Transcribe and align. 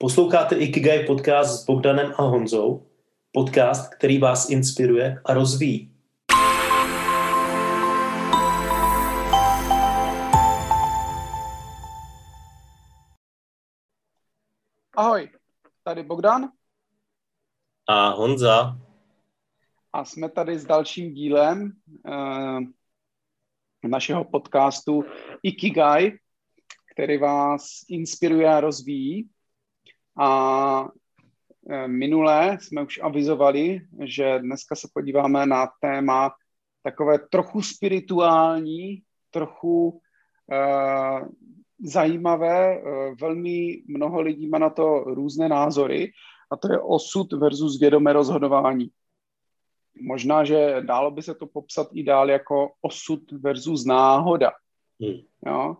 Posloucháte 0.00 0.56
Ikigai 0.56 1.06
podcast 1.06 1.62
s 1.62 1.64
Bogdanem 1.64 2.12
a 2.18 2.22
Honzou, 2.22 2.86
podcast, 3.32 3.94
který 3.94 4.18
vás 4.18 4.50
inspiruje 4.50 5.22
a 5.24 5.34
rozvíjí. 5.34 5.94
Ahoj, 14.96 15.30
tady 15.84 16.02
Bogdan 16.02 16.48
A 17.88 18.08
Honza. 18.08 18.78
a 19.92 20.04
jsme 20.04 20.28
tady 20.28 20.58
s 20.58 20.66
dalším 20.66 21.14
dílem 21.14 21.72
uh, 22.08 22.60
našeho 23.84 24.24
podcastu 24.24 25.04
Ikigai, 25.42 26.18
který 26.94 27.18
vás 27.18 27.64
inspiruje 27.88 28.48
a 28.48 28.60
rozvíjí. 28.60 29.30
A 30.18 30.82
uh, 30.82 31.86
minule 31.86 32.58
jsme 32.60 32.82
už 32.82 33.00
avizovali, 33.02 33.80
že 34.04 34.38
dneska 34.38 34.74
se 34.74 34.88
podíváme 34.94 35.46
na 35.46 35.68
téma 35.80 36.32
takové 36.82 37.18
trochu 37.18 37.62
spirituální, 37.62 39.02
trochu 39.30 39.88
uh, 39.88 41.28
zajímavé, 41.84 42.82
uh, 42.82 43.14
velmi 43.20 43.82
mnoho 43.88 44.20
lidí 44.20 44.48
má 44.48 44.58
na 44.58 44.70
to 44.70 45.04
různé 45.04 45.48
názory, 45.48 46.12
a 46.50 46.56
to 46.56 46.72
je 46.72 46.80
osud 46.80 47.32
versus 47.32 47.80
vědomé 47.80 48.12
rozhodování. 48.12 48.90
Možná, 50.02 50.44
že 50.44 50.76
dálo 50.80 51.10
by 51.10 51.22
se 51.22 51.34
to 51.34 51.46
popsat 51.46 51.88
i 51.92 52.02
dál 52.02 52.30
jako 52.30 52.72
osud 52.80 53.32
versus 53.32 53.84
náhoda. 53.84 54.52
Hmm. 55.00 55.20
Jo? 55.46 55.76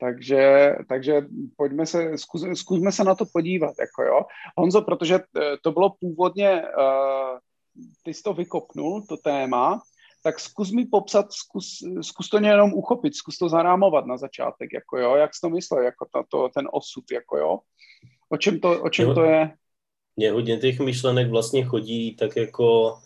Takže, 0.00 0.74
takže 0.88 1.22
pojďme 1.56 1.86
se, 1.86 2.18
zkus, 2.18 2.42
zkusme 2.54 2.92
se 2.92 3.04
na 3.04 3.14
to 3.14 3.24
podívat. 3.32 3.74
Jako 3.80 4.02
jo. 4.02 4.20
Honzo, 4.56 4.82
protože 4.82 5.14
eh, 5.14 5.56
to 5.62 5.72
bylo 5.72 5.90
původně, 6.00 6.62
uh, 6.62 7.38
ty 8.02 8.14
jsi 8.14 8.22
to 8.22 8.34
vykopnul, 8.34 9.02
to 9.08 9.16
téma, 9.16 9.80
tak 10.22 10.40
zkus 10.40 10.70
mi 10.70 10.86
popsat, 10.86 11.32
zkus, 11.32 11.78
zkus 12.02 12.28
to 12.28 12.38
jenom 12.38 12.72
uchopit, 12.74 13.14
zkus 13.14 13.38
to 13.38 13.48
zarámovat 13.48 14.06
na 14.06 14.16
začátek, 14.16 14.72
jako 14.72 14.98
jo, 14.98 15.16
jak 15.16 15.34
jsi 15.34 15.40
to 15.40 15.50
myslel, 15.50 15.82
jako 15.82 16.06
tato, 16.12 16.48
ten 16.54 16.68
osud, 16.72 17.04
jako 17.12 17.38
jo. 17.38 17.58
O 18.28 18.36
čem 18.36 18.60
to, 18.60 18.82
o 18.82 18.88
čem 18.88 19.14
to 19.14 19.22
je? 19.22 19.50
Mně 20.16 20.32
hodně 20.32 20.56
těch 20.56 20.80
myšlenek 20.80 21.30
vlastně 21.30 21.64
chodí 21.64 22.16
tak 22.16 22.36
jako 22.36 22.98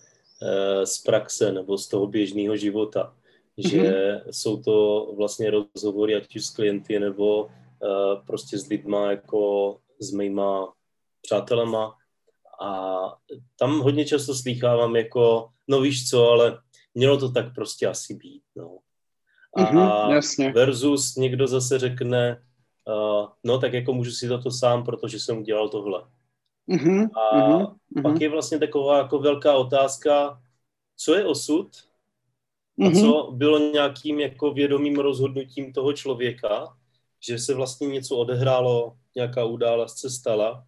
eh, 0.42 0.86
z 0.86 0.98
praxe 0.98 1.52
nebo 1.52 1.78
z 1.78 1.88
toho 1.88 2.06
běžného 2.06 2.56
života. 2.56 3.14
Že 3.58 4.20
jsou 4.30 4.62
to 4.62 5.06
vlastně 5.16 5.50
rozhovory 5.50 6.16
ať 6.16 6.36
už 6.36 6.46
s 6.46 6.50
klienty 6.50 7.00
nebo 7.00 7.48
eh, 7.48 8.22
prostě 8.26 8.58
s 8.58 8.68
lidma 8.68 9.10
jako 9.10 9.78
s 10.00 10.12
mýma 10.12 10.72
přátelema 11.22 11.96
a 12.62 13.00
tam 13.58 13.80
hodně 13.80 14.04
často 14.04 14.34
slýchávám 14.34 14.96
jako, 14.96 15.48
no 15.68 15.80
víš 15.80 16.10
co, 16.10 16.28
ale 16.28 16.58
mělo 16.94 17.18
to 17.18 17.32
tak 17.32 17.54
prostě 17.54 17.86
asi 17.86 18.14
být, 18.14 18.42
no. 18.56 18.78
A 19.56 19.62
Mhm, 19.62 20.10
jasně. 20.10 20.52
versus 20.52 21.16
někdo 21.16 21.46
zase 21.46 21.78
řekne, 21.78 22.42
uh, 22.88 23.28
no 23.44 23.58
tak 23.58 23.72
jako 23.72 23.92
můžu 23.92 24.10
si 24.10 24.28
za 24.28 24.38
to 24.38 24.50
sám, 24.50 24.84
protože 24.84 25.20
jsem 25.20 25.38
udělal 25.38 25.68
tohle. 25.68 26.04
Mhm, 26.66 27.10
A 27.16 27.36
mhm, 27.36 27.66
pak 28.02 28.12
mhm, 28.12 28.22
je 28.22 28.28
vlastně 28.28 28.58
taková 28.58 28.98
jako 28.98 29.18
velká 29.18 29.56
otázka, 29.56 30.42
co 30.96 31.14
je 31.14 31.26
osud 31.26 31.68
a 32.80 32.88
mhm. 32.88 33.00
co 33.00 33.30
bylo 33.32 33.58
nějakým 33.58 34.20
jako 34.20 34.52
vědomým 34.52 34.96
rozhodnutím 34.96 35.72
toho 35.72 35.92
člověka, 35.92 36.76
že 37.20 37.38
se 37.38 37.54
vlastně 37.54 37.86
něco 37.86 38.16
odehrálo, 38.16 38.96
nějaká 39.14 39.44
událost 39.44 39.98
se 39.98 40.10
stala 40.10 40.64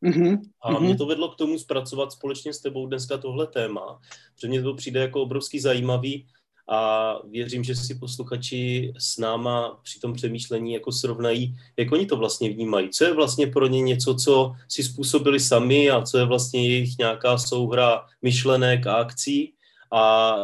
Mhm, 0.00 0.42
a 0.62 0.70
mhm. 0.70 0.84
mě 0.84 0.96
to 0.96 1.06
vedlo 1.06 1.28
k 1.28 1.36
tomu 1.36 1.58
zpracovat 1.58 2.12
společně 2.12 2.52
s 2.52 2.60
tebou 2.60 2.86
dneska 2.86 3.18
tohle 3.18 3.46
téma, 3.46 4.00
protože 4.34 4.48
mně 4.48 4.62
to 4.62 4.74
přijde 4.74 5.00
jako 5.00 5.22
obrovský 5.22 5.60
zajímavý 5.60 6.26
a 6.68 7.14
věřím, 7.28 7.64
že 7.64 7.74
si 7.74 7.94
posluchači 7.94 8.92
s 8.98 9.18
náma 9.18 9.80
při 9.82 10.00
tom 10.00 10.12
přemýšlení 10.12 10.72
jako 10.72 10.92
srovnají, 10.92 11.56
jak 11.76 11.92
oni 11.92 12.06
to 12.06 12.16
vlastně 12.16 12.50
vnímají. 12.50 12.90
Co 12.90 13.04
je 13.04 13.14
vlastně 13.14 13.46
pro 13.46 13.66
ně 13.66 13.80
něco, 13.80 14.14
co 14.14 14.52
si 14.68 14.82
způsobili 14.82 15.40
sami 15.40 15.90
a 15.90 16.02
co 16.02 16.18
je 16.18 16.24
vlastně 16.24 16.68
jejich 16.68 16.98
nějaká 16.98 17.38
souhra 17.38 18.06
myšlenek 18.22 18.86
a 18.86 18.94
akcí 18.94 19.54
a 19.92 20.34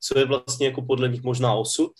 co 0.00 0.18
je 0.18 0.24
vlastně 0.24 0.66
jako 0.66 0.82
podle 0.82 1.08
nich 1.08 1.22
možná 1.22 1.54
osud 1.54 1.92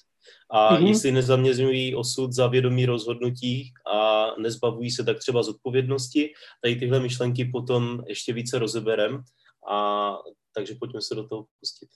a 0.51 0.75
Mhm. 0.75 0.87
jestli 0.87 1.13
nezaměřují 1.13 1.95
osud 1.95 2.33
za 2.33 2.47
vědomí 2.47 2.87
rozhodnutí 2.87 3.73
a 3.95 4.27
nezbavují 4.39 4.91
se 4.91 5.05
tak 5.05 5.19
třeba 5.19 5.43
z 5.43 5.49
odpovědnosti, 5.49 6.33
tady 6.63 6.77
tyhle 6.77 7.01
myšlenky 7.01 7.45
potom 7.45 8.03
ještě 8.07 8.33
více 8.33 8.59
rozeberem 8.59 9.23
a 9.71 10.13
takže 10.55 10.75
pojďme 10.81 11.01
se 11.03 11.15
do 11.15 11.29
toho 11.29 11.47
pustit. 11.61 11.89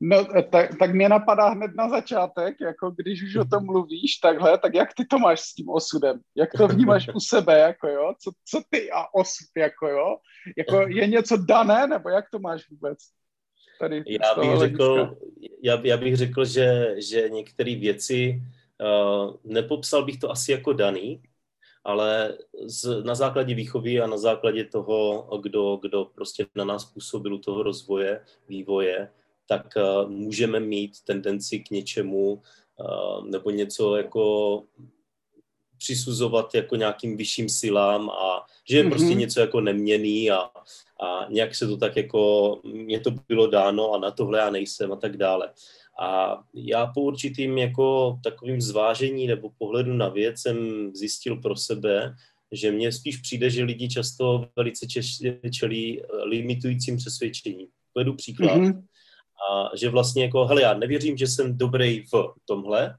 No, 0.00 0.24
tak, 0.50 0.78
tak 0.78 0.94
mě 0.94 1.08
napadá 1.08 1.48
hned 1.48 1.70
na 1.76 1.88
začátek, 1.88 2.56
jako 2.60 2.90
když 2.90 3.22
už 3.22 3.36
o 3.36 3.44
tom 3.44 3.64
mluvíš 3.64 4.16
takhle, 4.16 4.58
tak 4.58 4.74
jak 4.74 4.94
ty 4.94 5.04
to 5.04 5.18
máš 5.18 5.40
s 5.40 5.54
tím 5.54 5.68
osudem? 5.68 6.20
Jak 6.36 6.50
to 6.56 6.68
vnímáš 6.68 7.08
u 7.14 7.20
sebe, 7.20 7.58
jako 7.58 7.88
jo? 7.88 8.14
Co, 8.20 8.30
co 8.48 8.62
ty 8.70 8.90
a 8.90 9.14
osud, 9.14 9.48
jako 9.56 9.88
jo? 9.88 10.16
Jako 10.58 10.76
je 10.88 11.06
něco 11.06 11.36
dané, 11.36 11.86
nebo 11.86 12.08
jak 12.08 12.24
to 12.30 12.38
máš 12.38 12.70
vůbec? 12.70 12.98
Tady 13.80 14.04
Já 14.06 14.34
bych 14.34 14.50
hlediska. 14.50 14.66
řekl, 14.68 15.16
já, 15.62 15.80
já 15.84 15.96
bych 15.96 16.16
řekl, 16.16 16.44
že, 16.44 16.94
že 16.98 17.28
některé 17.28 17.76
věci, 17.76 18.42
uh, 18.80 19.36
nepopsal 19.44 20.04
bych 20.04 20.18
to 20.18 20.30
asi 20.30 20.52
jako 20.52 20.72
daný, 20.72 21.22
ale 21.84 22.38
z, 22.66 23.04
na 23.04 23.14
základě 23.14 23.54
výchovy 23.54 24.00
a 24.00 24.06
na 24.06 24.16
základě 24.16 24.64
toho, 24.64 25.28
kdo, 25.42 25.76
kdo 25.76 26.04
prostě 26.04 26.46
na 26.54 26.64
nás 26.64 26.84
působil 26.84 27.34
u 27.34 27.38
toho 27.38 27.62
rozvoje, 27.62 28.20
vývoje, 28.48 29.10
tak 29.48 29.66
uh, 29.76 30.10
můžeme 30.10 30.60
mít 30.60 31.00
tendenci 31.04 31.58
k 31.58 31.70
něčemu 31.70 32.32
uh, 32.32 33.26
nebo 33.26 33.50
něco 33.50 33.96
jako 33.96 34.62
přisuzovat 35.84 36.54
jako 36.54 36.76
nějakým 36.76 37.16
vyšším 37.16 37.48
silám 37.48 38.10
a 38.10 38.46
že 38.68 38.76
je 38.76 38.82
Mhm. 38.82 38.90
prostě 38.92 39.14
něco 39.14 39.40
jako 39.40 39.60
neměný 39.60 40.30
a, 40.30 40.36
a 41.04 41.26
nějak 41.28 41.54
se 41.54 41.66
to 41.68 41.76
tak 41.76 41.96
jako, 41.96 42.60
mně 42.64 43.00
to 43.00 43.10
bylo 43.28 43.46
dáno 43.46 43.92
a 43.92 43.98
na 43.98 44.10
tohle 44.10 44.38
já 44.38 44.50
nejsem 44.50 44.92
a 44.92 44.96
tak 44.96 45.16
dále. 45.16 45.52
A 46.00 46.38
já 46.54 46.86
po 46.86 47.00
určitým 47.00 47.58
jako 47.58 48.18
takovým 48.24 48.60
zvážení 48.60 49.26
nebo 49.26 49.50
pohledu 49.58 49.92
na 49.92 50.08
věc 50.08 50.40
jsem 50.40 50.90
zjistil 50.94 51.36
pro 51.36 51.56
sebe, 51.56 52.14
že 52.52 52.72
mně 52.72 52.92
spíš 52.92 53.16
přijde, 53.16 53.50
že 53.50 53.64
lidi 53.64 53.88
často 53.88 54.48
velice 54.56 54.86
čelí 55.50 56.02
eh, 56.02 56.06
limitujícím 56.24 56.96
přesvědčením. 56.96 57.66
Vedu 57.94 58.14
příklad. 58.14 58.56
Mhm, 58.56 58.84
A 59.50 59.76
že 59.76 59.88
vlastně 59.90 60.24
jako, 60.24 60.46
hele, 60.46 60.62
já 60.62 60.74
nevěřím, 60.74 61.16
že 61.16 61.26
jsem 61.26 61.58
dobrý 61.58 62.04
v 62.12 62.32
tomhle, 62.44 62.96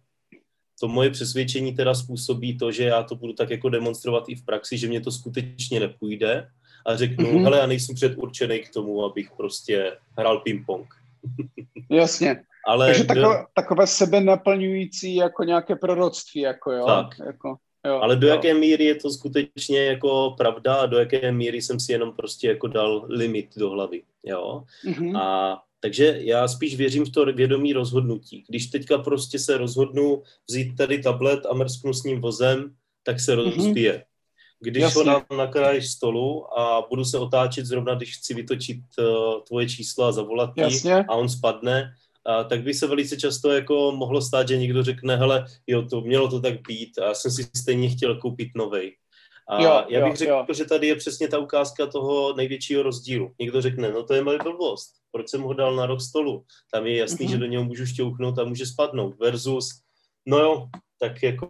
to 0.80 0.88
moje 0.88 1.10
přesvědčení 1.10 1.74
teda 1.76 1.94
způsobí 1.96 2.58
to, 2.58 2.72
že 2.72 2.84
já 2.84 3.04
to 3.04 3.16
budu 3.16 3.34
tak 3.34 3.50
jako 3.50 3.70
demonstrovat 3.70 4.24
i 4.30 4.36
v 4.36 4.46
praxi, 4.46 4.78
že 4.78 4.88
mě 4.88 5.02
to 5.02 5.12
skutečně 5.12 5.80
nepůjde 5.80 6.50
a 6.86 6.96
řeknu, 6.96 7.32
Mhm. 7.32 7.44
hele, 7.44 7.58
já 7.58 7.66
nejsem 7.66 7.96
předurčený 7.96 8.60
k 8.60 8.74
tomu, 8.74 9.06
abych 9.06 9.32
prostě 9.38 9.98
hrál 10.18 10.38
ping-pong. 10.46 10.88
jasně. 11.92 12.44
Ale 12.68 12.86
Takže 12.88 13.04
do, 13.04 13.08
takové, 13.08 13.46
takové 13.54 13.88
sebe 13.88 14.22
naplňující 14.22 15.16
jako 15.16 15.44
nějaké 15.44 15.76
proroctví, 15.76 16.42
jako 16.42 16.72
jo? 16.72 16.86
Tak. 16.86 17.08
Jako, 17.26 17.56
jo 17.88 18.00
ale 18.02 18.16
do 18.16 18.28
jo. 18.28 18.34
jaké 18.34 18.54
míry 18.54 18.86
je 18.86 18.96
to 18.96 19.10
skutečně 19.10 19.86
jako 19.86 20.36
pravda 20.38 20.76
a 20.76 20.86
do 20.86 20.98
jaké 20.98 21.32
míry 21.32 21.62
jsem 21.62 21.80
si 21.80 21.92
jenom 21.92 22.12
prostě 22.14 22.48
jako 22.48 22.68
dal 22.68 23.06
limit 23.10 23.50
do 23.58 23.70
hlavy, 23.70 24.02
jo. 24.26 24.64
Mhm, 24.86 25.16
A 25.16 25.62
takže 25.86 26.18
já 26.20 26.48
spíš 26.48 26.76
věřím 26.76 27.06
v 27.06 27.12
to 27.12 27.26
vědomí 27.26 27.74
rozhodnutí. 27.74 28.44
Když 28.50 28.68
teďka 28.68 28.98
prostě 28.98 29.40
se 29.40 29.58
rozhodnu 29.58 30.24
vzít 30.50 30.76
tady 30.78 31.02
tablet 31.02 31.46
a 31.46 31.54
mrsknu 31.54 31.94
s 31.94 32.04
ním 32.04 32.22
vozem, 32.22 32.74
tak 33.04 33.20
se 33.20 33.36
rozbije. 33.36 34.04
Když 34.60 34.82
Jasně. 34.82 35.00
ho 35.00 35.06
dám 35.06 35.38
na 35.38 35.48
kraj 35.48 35.82
stolu 35.82 36.60
a 36.60 36.88
budu 36.90 37.06
se 37.06 37.18
otáčet 37.20 37.66
zrovna, 37.66 37.96
když 37.96 38.18
chci 38.18 38.34
vytočit 38.34 38.82
uh, 39.00 39.06
tvoje 39.48 39.70
číslo 39.70 40.06
a 40.06 40.12
zavolat 40.12 40.54
ti 40.56 40.92
a 40.92 41.16
on 41.16 41.30
spadne, 41.30 41.94
tak 42.50 42.64
by 42.64 42.74
se 42.74 42.88
velice 42.88 43.18
často 43.18 43.52
jako 43.52 43.92
mohlo 43.92 44.22
stát, 44.22 44.48
že 44.48 44.58
někdo 44.58 44.84
řekne, 44.84 45.16
hele, 45.16 45.46
jo, 45.68 45.82
to 45.82 46.02
mělo 46.02 46.28
to 46.28 46.42
tak 46.42 46.68
být 46.68 46.98
a 47.00 47.06
já 47.06 47.14
jsem 47.14 47.32
si 47.32 47.44
stejně 47.56 47.90
chtěl 47.90 48.16
koupit 48.16 48.50
novej. 48.56 48.96
A 49.48 49.64
Jo, 49.64 49.86
já 49.90 50.02
bych 50.02 50.10
jo, 50.10 50.16
řekl, 50.16 50.32
jo. 50.32 50.54
že 50.54 50.66
tady 50.66 50.88
je 50.88 50.96
přesně 50.96 51.28
ta 51.28 51.38
ukázka 51.38 51.88
toho 51.88 52.34
největšího 52.34 52.84
rozdílu. 52.84 53.32
Někdo 53.40 53.62
řekne, 53.62 53.92
no 53.92 54.04
to 54.04 54.14
je 54.14 54.24
moje 54.24 54.38
blbost, 54.44 54.94
proč 55.16 55.30
jsem 55.30 55.42
ho 55.42 55.54
dal 55.54 55.76
na 55.76 55.86
rok 55.86 56.02
stolu? 56.02 56.44
Tam 56.74 56.86
je 56.88 56.98
jasný, 56.98 57.26
Mhm. 57.26 57.32
že 57.34 57.38
do 57.40 57.46
něho 57.46 57.64
můžu 57.64 57.86
šťouchnout 57.86 58.40
a 58.40 58.44
může 58.44 58.66
spadnout. 58.66 59.16
Versus, 59.20 59.70
no 60.28 60.38
jo, 60.40 60.68
tak 61.00 61.24
jako 61.24 61.48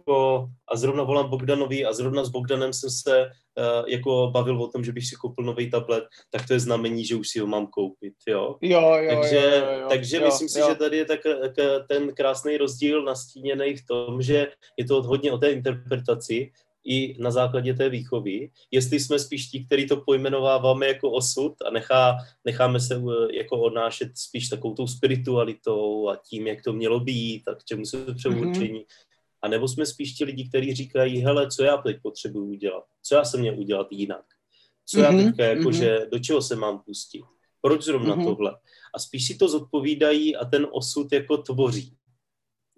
a 0.72 0.76
zrovna 0.76 1.02
volám 1.02 1.30
Bogdanovi 1.30 1.84
a 1.84 1.92
zrovna 1.92 2.24
s 2.24 2.28
Bogdanem 2.28 2.72
jsem 2.72 2.90
se 2.90 3.26
uh, 3.26 3.88
jako 3.88 4.30
bavil 4.34 4.62
o 4.62 4.68
tom, 4.68 4.84
že 4.84 4.92
bych 4.92 5.06
si 5.06 5.14
koupil 5.16 5.44
nový 5.44 5.70
tablet, 5.70 6.04
tak 6.30 6.46
to 6.46 6.52
je 6.52 6.60
znamení, 6.60 7.04
že 7.04 7.16
už 7.16 7.28
si 7.28 7.38
ho 7.40 7.46
mám 7.46 7.66
koupit, 7.66 8.14
jo. 8.28 8.56
Jo, 8.62 8.80
jo, 8.98 9.10
Takže, 9.14 9.36
jo, 9.36 9.66
jo, 9.72 9.80
jo, 9.80 9.86
takže 9.88 10.16
jo, 10.16 10.24
myslím 10.24 10.48
si, 10.48 10.58
jo. 10.60 10.66
že 10.68 10.74
tady 10.74 10.96
je 10.96 11.04
tak, 11.04 11.20
k- 11.54 11.84
ten 11.88 12.14
krásný 12.14 12.56
rozdíl 12.56 13.02
nastíněný 13.04 13.76
v 13.76 13.86
tom, 13.86 14.22
že 14.22 14.46
je 14.78 14.84
to 14.84 15.02
hodně 15.02 15.32
o 15.32 15.38
té 15.38 15.50
interpretaci, 15.52 16.50
i 16.86 17.16
na 17.18 17.30
základě 17.30 17.74
té 17.74 17.88
výchovy, 17.88 18.50
jestli 18.70 19.00
jsme 19.00 19.18
spíš 19.18 19.46
ti, 19.46 19.64
který 19.64 19.88
to 19.88 19.96
pojmenováváme 19.96 20.86
jako 20.86 21.10
osud 21.10 21.54
a 21.66 21.70
nechá, 21.70 22.16
necháme 22.44 22.80
se 22.80 22.94
eh, 22.94 23.36
jako 23.36 23.60
odnášet 23.60 24.18
spíš 24.18 24.48
takovou 24.48 24.74
tou 24.74 24.86
spiritualitou 24.86 26.08
a 26.08 26.16
tím, 26.16 26.46
jak 26.46 26.62
to 26.62 26.72
mělo 26.72 27.00
být 27.00 27.48
a 27.48 27.54
k 27.54 27.64
čemu 27.64 27.84
jsme 27.84 28.14
přeurčení. 28.14 28.80
Mm-hmm. 28.80 29.06
A 29.42 29.48
nebo 29.48 29.68
jsme 29.68 29.86
spíš 29.86 30.12
ti 30.12 30.24
lidi, 30.24 30.48
kteří 30.48 30.74
říkají, 30.74 31.18
hele, 31.18 31.50
co 31.50 31.62
já 31.62 31.76
teď 31.76 31.96
potřebuji 32.02 32.44
udělat? 32.44 32.84
Co 33.02 33.14
já 33.14 33.24
jsem 33.24 33.40
měl 33.40 33.58
udělat 33.58 33.86
jinak? 33.90 34.24
Co 34.86 34.98
mm-hmm. 34.98 35.18
já 35.18 35.24
teďka, 35.24 35.44
jako, 35.44 35.62
mm-hmm. 35.62 35.78
že 35.78 36.06
do 36.12 36.18
čeho 36.18 36.42
se 36.42 36.56
mám 36.56 36.78
pustit? 36.78 37.24
Proč 37.60 37.82
zrovna 37.84 38.16
mm-hmm. 38.16 38.24
tohle? 38.24 38.56
A 38.94 38.98
spíš 38.98 39.26
si 39.26 39.34
to 39.34 39.48
zodpovídají 39.48 40.36
a 40.36 40.44
ten 40.44 40.66
osud 40.70 41.12
jako 41.12 41.36
tvoří. 41.36 41.96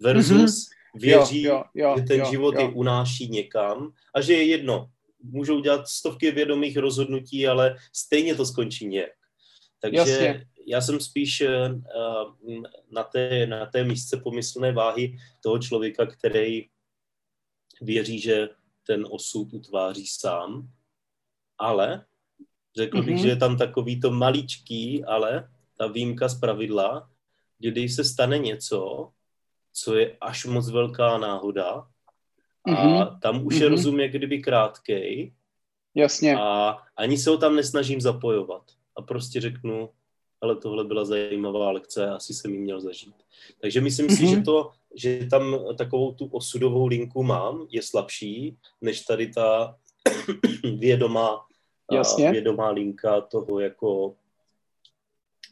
Versus 0.01 0.31
mm-hmm 0.31 0.78
věří, 0.95 1.41
jo, 1.41 1.63
jo, 1.73 1.87
jo, 1.87 1.95
že 1.97 2.03
ten 2.03 2.19
jo, 2.19 2.25
život 2.31 2.55
jo. 2.55 2.61
je 2.61 2.67
unáší 2.67 3.27
někam 3.27 3.93
a 4.15 4.21
že 4.21 4.33
je 4.33 4.43
jedno. 4.43 4.89
Můžou 5.23 5.59
dělat 5.59 5.87
stovky 5.87 6.31
vědomých 6.31 6.77
rozhodnutí, 6.77 7.47
ale 7.47 7.75
stejně 7.93 8.35
to 8.35 8.45
skončí 8.45 8.87
nějak. 8.87 9.11
Takže 9.79 9.97
Jasně. 9.97 10.45
já 10.67 10.81
jsem 10.81 10.99
spíš 10.99 11.41
uh, 11.41 11.81
na 12.91 13.03
té, 13.03 13.47
na 13.47 13.65
té 13.65 13.83
místce 13.83 14.17
pomyslné 14.17 14.71
váhy 14.71 15.17
toho 15.43 15.59
člověka, 15.59 16.05
který 16.05 16.65
věří, 17.81 18.19
že 18.19 18.49
ten 18.87 19.05
osud 19.09 19.53
utváří 19.53 20.07
sám, 20.07 20.69
ale 21.57 22.05
řekl 22.75 22.97
mm-hmm. 22.97 23.05
bych, 23.05 23.15
mhm. 23.15 23.23
že 23.23 23.29
je 23.29 23.35
tam 23.35 23.57
takový 23.57 23.99
to 23.99 24.11
maličký, 24.11 25.05
ale 25.05 25.49
ta 25.77 25.87
výjimka 25.87 26.29
z 26.29 26.39
pravidla, 26.39 27.09
kdy 27.59 27.89
se 27.89 28.03
stane 28.03 28.37
něco, 28.37 29.11
co 29.83 29.95
je 29.95 30.17
až 30.21 30.45
moc 30.45 30.69
velká 30.69 31.17
náhoda. 31.17 31.87
A 32.65 32.71
mm-hmm. 32.71 33.19
tam 33.19 33.45
už 33.45 33.55
mm-hmm. 33.55 33.63
je 33.63 33.69
rozum 33.69 33.99
jak 33.99 34.11
kdyby 34.11 34.39
krátkej. 34.39 35.33
Jasně. 35.95 36.37
A 36.37 36.77
ani 36.97 37.17
se 37.17 37.29
ho 37.29 37.37
tam 37.37 37.55
nesnažím 37.55 38.01
zapojovat. 38.01 38.63
A 38.95 39.01
prostě 39.01 39.41
řeknu, 39.41 39.89
ale 40.41 40.55
tohle 40.55 40.83
byla 40.83 41.05
zajímavá 41.05 41.71
lekce, 41.71 42.09
asi 42.09 42.33
jsem 42.33 42.51
ji 42.51 42.59
měl 42.59 42.81
zažít. 42.81 43.15
Takže 43.61 43.81
myslím 43.81 44.07
mm-hmm. 44.07 44.17
si, 44.17 44.27
že 44.27 44.35
mhm. 44.35 44.43
to, 44.43 44.71
že 44.95 45.27
tam 45.31 45.59
takovou 45.77 46.13
tu 46.13 46.25
osudovou 46.25 46.87
linku 46.87 47.23
mám, 47.23 47.67
je 47.69 47.81
slabší, 47.81 48.57
než 48.81 49.01
tady 49.01 49.27
ta 49.27 49.75
vědomá, 50.77 51.45
Jasně. 51.91 52.31
vědomá 52.31 52.69
linka 52.69 53.21
toho 53.21 53.59
jako, 53.59 54.15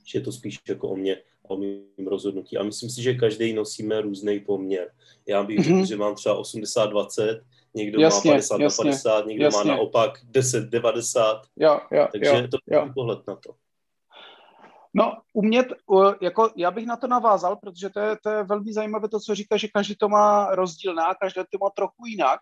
že 0.08 0.18
je 0.18 0.24
to 0.24 0.32
spíš 0.32 0.60
jako 0.70 0.90
o 0.90 0.96
mě 0.96 1.18
o 1.48 1.58
mým 1.58 2.08
rozhodnutí. 2.08 2.58
A 2.58 2.64
myslím 2.64 2.90
si, 2.90 3.04
že 3.04 3.14
každý 3.14 3.54
nosíme 3.54 4.02
různý 4.02 4.40
poměr. 4.40 4.92
Já 5.26 5.44
bych 5.44 5.60
řekl, 5.60 5.78
mm-hmm. 5.78 5.86
že 5.86 5.98
mám 5.98 6.16
třeba 6.16 6.42
80-20, 6.42 7.42
někdo 7.74 8.00
jasně, 8.00 8.32
má 8.32 8.36
50 8.36 8.60
jasně, 8.60 8.84
na 8.84 8.92
50, 8.92 9.26
někdo 9.26 9.46
jasně. 9.46 9.58
má 9.58 9.76
naopak 9.76 10.12
10-90. 10.32 11.42
Jo, 11.56 11.80
jo, 11.92 12.08
Takže 12.12 12.30
jo, 12.30 12.48
to 12.48 12.58
je 12.68 12.92
pohled 12.94 13.28
na 13.28 13.36
to. 13.36 13.56
No, 14.94 15.18
umět, 15.34 15.68
jako 16.22 16.50
já 16.56 16.72
bych 16.72 16.86
na 16.86 16.96
to 16.96 17.08
navázal, 17.08 17.56
protože 17.56 17.90
to 17.90 18.00
je, 18.00 18.18
to 18.24 18.30
je 18.30 18.44
velmi 18.44 18.74
zajímavé 18.74 19.10
to, 19.10 19.20
co 19.20 19.36
říká, 19.36 19.58
že 19.58 19.68
každý 19.68 19.96
to 19.96 20.10
má 20.10 20.56
rozdílné, 20.56 21.04
každý 21.22 21.42
to 21.52 21.58
má 21.62 21.70
trochu 21.70 22.06
jinak. 22.06 22.40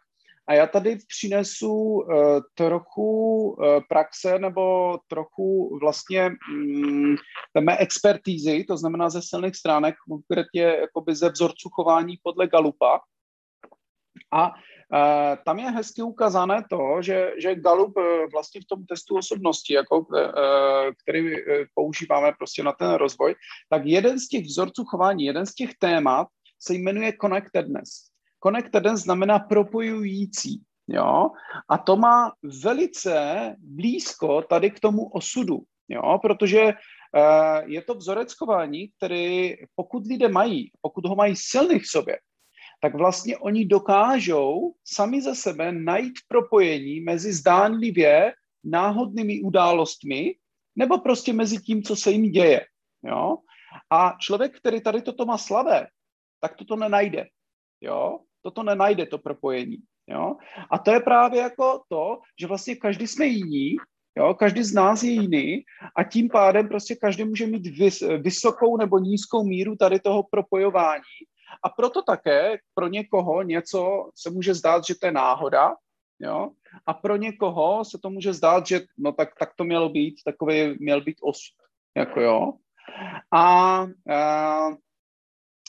A 0.48 0.54
já 0.54 0.68
tady 0.68 0.98
přinesu 1.08 1.74
uh, 1.74 2.06
trochu 2.54 3.50
uh, 3.50 3.66
praxe 3.90 4.40
nebo 4.40 4.98
trochu 5.08 5.80
vlastně 5.82 6.32
um, 6.54 7.16
mé 7.60 7.78
expertízy, 7.78 8.64
to 8.64 8.78
znamená 8.78 9.10
ze 9.10 9.22
silných 9.22 9.56
stránek, 9.56 9.96
konkrétně 10.10 10.62
jakoby 10.62 11.16
ze 11.16 11.30
vzorců 11.30 11.70
chování 11.70 12.20
podle 12.24 12.48
Galupa. 12.48 13.00
A 14.34 14.48
uh, 14.50 14.54
tam 15.46 15.60
je 15.60 15.72
hezky 15.72 16.02
ukázané 16.02 16.64
to, 16.70 17.02
že, 17.02 17.32
že 17.42 17.56
Galup 17.56 17.94
vlastně 18.32 18.62
v 18.62 18.66
tom 18.66 18.86
testu 18.86 19.18
osobnosti, 19.18 19.74
jako, 19.74 20.06
který 21.04 21.36
používáme 21.74 22.32
prostě 22.38 22.64
na 22.64 22.72
ten 22.72 22.94
rozvoj, 22.94 23.36
tak 23.70 23.82
jeden 23.86 24.20
z 24.20 24.28
těch 24.28 24.46
vzorců 24.46 24.84
chování, 24.86 25.26
jeden 25.26 25.46
z 25.46 25.56
těch 25.56 25.70
témat 25.80 26.28
se 26.60 26.74
jmenuje 26.74 27.14
connectedness. 27.22 28.15
Connected 28.46 28.86
znamená 28.98 29.40
propojující. 29.40 30.62
Jo? 30.88 31.30
A 31.70 31.78
to 31.78 31.98
má 31.98 32.32
velice 32.64 33.16
blízko 33.60 34.42
tady 34.42 34.72
k 34.72 34.80
tomu 34.80 35.10
osudu, 35.10 35.62
jo? 35.90 36.20
protože 36.22 36.64
uh, 36.64 37.70
je 37.70 37.82
to 37.82 37.96
vzorec 37.96 38.34
chování, 38.34 38.90
který 38.98 39.56
pokud 39.76 40.06
lidé 40.06 40.28
mají, 40.28 40.72
pokud 40.82 41.06
ho 41.06 41.16
mají 41.16 41.36
silný 41.36 41.80
v 41.80 41.88
sobě, 41.88 42.18
tak 42.82 42.96
vlastně 42.96 43.38
oni 43.38 43.66
dokážou 43.66 44.74
sami 44.84 45.22
za 45.22 45.36
sebe 45.36 45.72
najít 45.72 46.14
propojení 46.28 47.00
mezi 47.00 47.34
zdánlivě 47.34 48.34
náhodnými 48.64 49.42
událostmi 49.42 50.36
nebo 50.76 50.98
prostě 50.98 51.34
mezi 51.34 51.58
tím, 51.58 51.84
co 51.84 51.96
se 51.96 52.12
jim 52.12 52.32
děje. 52.32 52.66
Jo? 53.04 53.38
A 53.90 54.14
člověk, 54.20 54.58
který 54.58 54.82
tady 54.82 55.02
toto 55.02 55.26
má 55.26 55.38
slabé, 55.38 55.88
tak 56.40 56.56
toto 56.56 56.76
nenajde. 56.76 57.26
Jo? 57.82 58.20
Toto 58.46 58.64
nenajde, 58.64 59.06
to 59.06 59.18
propojení. 59.18 59.78
Jo? 60.08 60.36
A 60.72 60.78
to 60.78 60.92
je 60.92 61.00
právě 61.00 61.42
jako 61.42 61.82
to, 61.90 62.20
že 62.40 62.48
vlastně 62.48 62.76
každý 62.76 63.08
jsme 63.08 63.26
jiní, 63.26 63.76
jo? 64.18 64.34
každý 64.34 64.64
z 64.64 64.74
nás 64.74 65.04
je 65.04 65.12
jiný 65.12 65.64
a 65.98 66.04
tím 66.04 66.30
pádem 66.30 66.68
prostě 66.68 66.96
každý 66.96 67.24
může 67.24 67.48
mít 67.48 67.68
vys, 67.68 68.04
vysokou 68.22 68.78
nebo 68.78 69.00
nízkou 69.00 69.44
míru 69.44 69.76
tady 69.76 70.00
toho 70.00 70.24
propojování 70.24 71.26
a 71.64 71.70
proto 71.70 72.02
také 72.02 72.58
pro 72.74 72.88
někoho 72.88 73.42
něco 73.44 74.10
se 74.16 74.30
může 74.30 74.54
zdát, 74.54 74.86
že 74.86 74.96
to 74.96 75.06
je 75.06 75.12
náhoda, 75.12 75.74
jo? 76.20 76.50
a 76.86 76.94
pro 76.94 77.16
někoho 77.18 77.86
se 77.86 77.98
to 77.98 78.10
může 78.10 78.34
zdát, 78.34 78.68
že 78.68 78.82
no 78.98 79.12
tak, 79.12 79.30
tak 79.40 79.58
to 79.58 79.64
mělo 79.64 79.90
být, 79.90 80.16
takový 80.26 80.78
měl 80.80 81.02
být 81.02 81.18
osud. 81.22 81.58
Jako 81.98 82.22
jo. 82.22 82.54
A, 83.34 83.42
a 84.14 84.70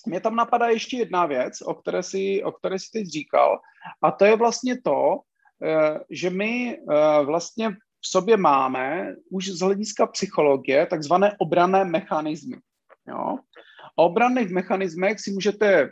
mě 0.06 0.20
tam 0.20 0.37
napadá 0.37 0.69
ještě 0.69 0.97
jedna 0.97 1.26
věc, 1.26 1.62
o 1.62 1.75
které 1.75 2.03
si, 2.03 2.43
o 2.44 2.53
které 2.53 2.79
si 2.79 2.91
teď 2.93 3.06
říkal, 3.06 3.58
a 4.03 4.11
to 4.11 4.25
je 4.25 4.37
vlastně 4.37 4.82
to, 4.82 5.19
eh, 5.62 6.00
že 6.11 6.31
my 6.31 6.79
eh, 6.79 7.25
vlastně 7.25 7.70
v 8.00 8.08
sobě 8.08 8.37
máme 8.37 9.14
už 9.31 9.49
z 9.49 9.61
hlediska 9.61 10.06
psychologie 10.06 10.87
takzvané 10.87 11.37
obrané 11.38 11.85
mechanismy. 11.85 12.56
Jo? 13.08 13.38
O 13.99 14.05
obranných 14.05 14.50
mechanismech 14.50 15.20
si 15.20 15.31
můžete 15.31 15.91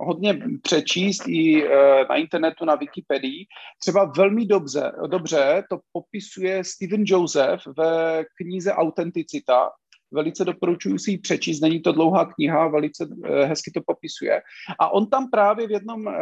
hodně 0.00 0.38
přečíst 0.62 1.22
i 1.28 1.64
eh, 1.64 2.04
na 2.08 2.16
internetu, 2.16 2.64
na 2.64 2.74
Wikipedii. 2.74 3.46
Třeba 3.80 4.04
velmi 4.16 4.46
dobře, 4.46 4.92
dobře 5.06 5.64
to 5.70 5.78
popisuje 5.92 6.64
Steven 6.64 7.02
Joseph 7.06 7.62
ve 7.78 8.24
knize 8.36 8.72
Autenticita, 8.72 9.70
Velice 10.12 10.44
doporučuji 10.44 10.98
si 10.98 11.10
ji 11.10 11.18
přečíst, 11.18 11.60
není 11.60 11.80
to 11.80 11.92
dlouhá 11.92 12.24
kniha, 12.24 12.68
velice 12.68 13.08
eh, 13.24 13.44
hezky 13.44 13.70
to 13.70 13.80
popisuje. 13.86 14.42
A 14.80 14.88
on 14.92 15.06
tam 15.10 15.30
právě 15.30 15.66
v, 15.66 15.70
jednom, 15.70 16.08
eh, 16.08 16.12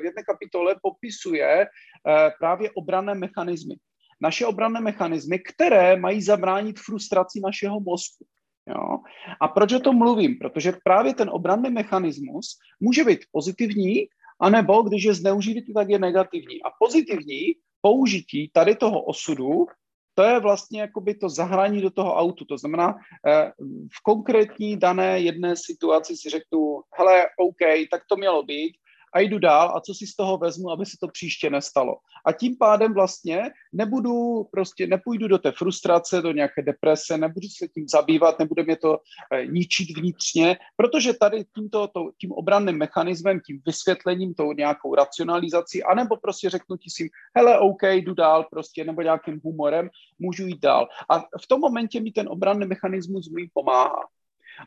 v 0.00 0.04
jedné 0.04 0.22
kapitole 0.22 0.76
popisuje 0.82 1.66
eh, 1.66 2.30
právě 2.38 2.70
obranné 2.70 3.14
mechanismy. 3.14 3.74
Naše 4.20 4.46
obranné 4.46 4.80
mechanismy, 4.80 5.38
které 5.38 5.96
mají 5.96 6.22
zabránit 6.22 6.78
frustraci 6.78 7.40
našeho 7.40 7.80
mozku. 7.80 8.24
Jo? 8.68 8.98
A 9.40 9.48
proč 9.48 9.72
o 9.72 9.80
tom 9.80 9.96
mluvím? 9.96 10.38
Protože 10.38 10.72
právě 10.84 11.14
ten 11.14 11.30
obranný 11.32 11.70
mechanismus 11.70 12.58
může 12.80 13.04
být 13.04 13.20
pozitivní, 13.32 14.06
anebo 14.40 14.82
když 14.82 15.04
je 15.04 15.14
zneužitý, 15.14 15.74
tak 15.74 15.88
je 15.88 15.98
negativní. 15.98 16.62
A 16.62 16.68
pozitivní 16.78 17.54
použití 17.80 18.50
tady 18.52 18.76
toho 18.76 19.02
osudu 19.02 19.66
to 20.18 20.24
je 20.24 20.40
vlastně 20.40 20.80
jakoby 20.80 21.14
to 21.14 21.28
zahrání 21.28 21.80
do 21.80 21.90
toho 21.90 22.14
autu. 22.14 22.44
To 22.44 22.58
znamená, 22.58 22.94
eh, 23.26 23.52
v 23.92 24.02
konkrétní 24.02 24.76
dané 24.76 25.20
jedné 25.20 25.54
situaci 25.56 26.16
si 26.16 26.30
řeknu, 26.30 26.82
hele, 26.98 27.26
OK, 27.38 27.86
tak 27.90 28.02
to 28.08 28.16
mělo 28.16 28.42
být, 28.42 28.74
a 29.14 29.20
jdu 29.20 29.38
dál 29.38 29.72
a 29.76 29.80
co 29.80 29.94
si 29.94 30.06
z 30.06 30.16
toho 30.16 30.38
vezmu, 30.38 30.70
aby 30.70 30.86
se 30.86 30.96
to 31.00 31.08
příště 31.08 31.50
nestalo. 31.50 31.96
A 32.26 32.32
tím 32.32 32.56
pádem 32.56 32.94
vlastně 32.94 33.50
nebudu, 33.72 34.44
prostě 34.52 34.86
nepůjdu 34.86 35.28
do 35.28 35.38
té 35.38 35.52
frustrace, 35.52 36.22
do 36.22 36.32
nějaké 36.32 36.62
deprese, 36.62 37.18
nebudu 37.18 37.48
se 37.48 37.68
tím 37.68 37.88
zabývat, 37.88 38.38
nebude 38.38 38.62
mě 38.62 38.76
to 38.76 38.98
eh, 39.32 39.46
ničit 39.46 39.98
vnitřně, 39.98 40.56
protože 40.76 41.12
tady 41.12 41.44
tímto, 41.54 41.88
to, 41.88 42.10
tím 42.20 42.32
obranným 42.32 42.78
mechanismem, 42.78 43.40
tím 43.46 43.60
vysvětlením, 43.66 44.34
tou 44.34 44.52
nějakou 44.52 44.94
racionalizací, 44.94 45.82
anebo 45.82 46.16
prostě 46.16 46.50
řeknu 46.50 46.76
ti 46.76 46.90
si, 46.90 47.08
hele, 47.36 47.58
OK, 47.58 47.82
jdu 47.82 48.14
dál 48.14 48.46
prostě, 48.50 48.84
nebo 48.84 49.02
nějakým 49.02 49.40
humorem, 49.44 49.88
můžu 50.18 50.46
jít 50.46 50.60
dál. 50.60 50.88
A 51.10 51.18
v 51.18 51.46
tom 51.48 51.60
momentě 51.60 52.00
mi 52.00 52.12
ten 52.12 52.28
obranný 52.28 52.66
mechanismus 52.66 53.30
mi 53.30 53.48
pomáhá. 53.54 54.02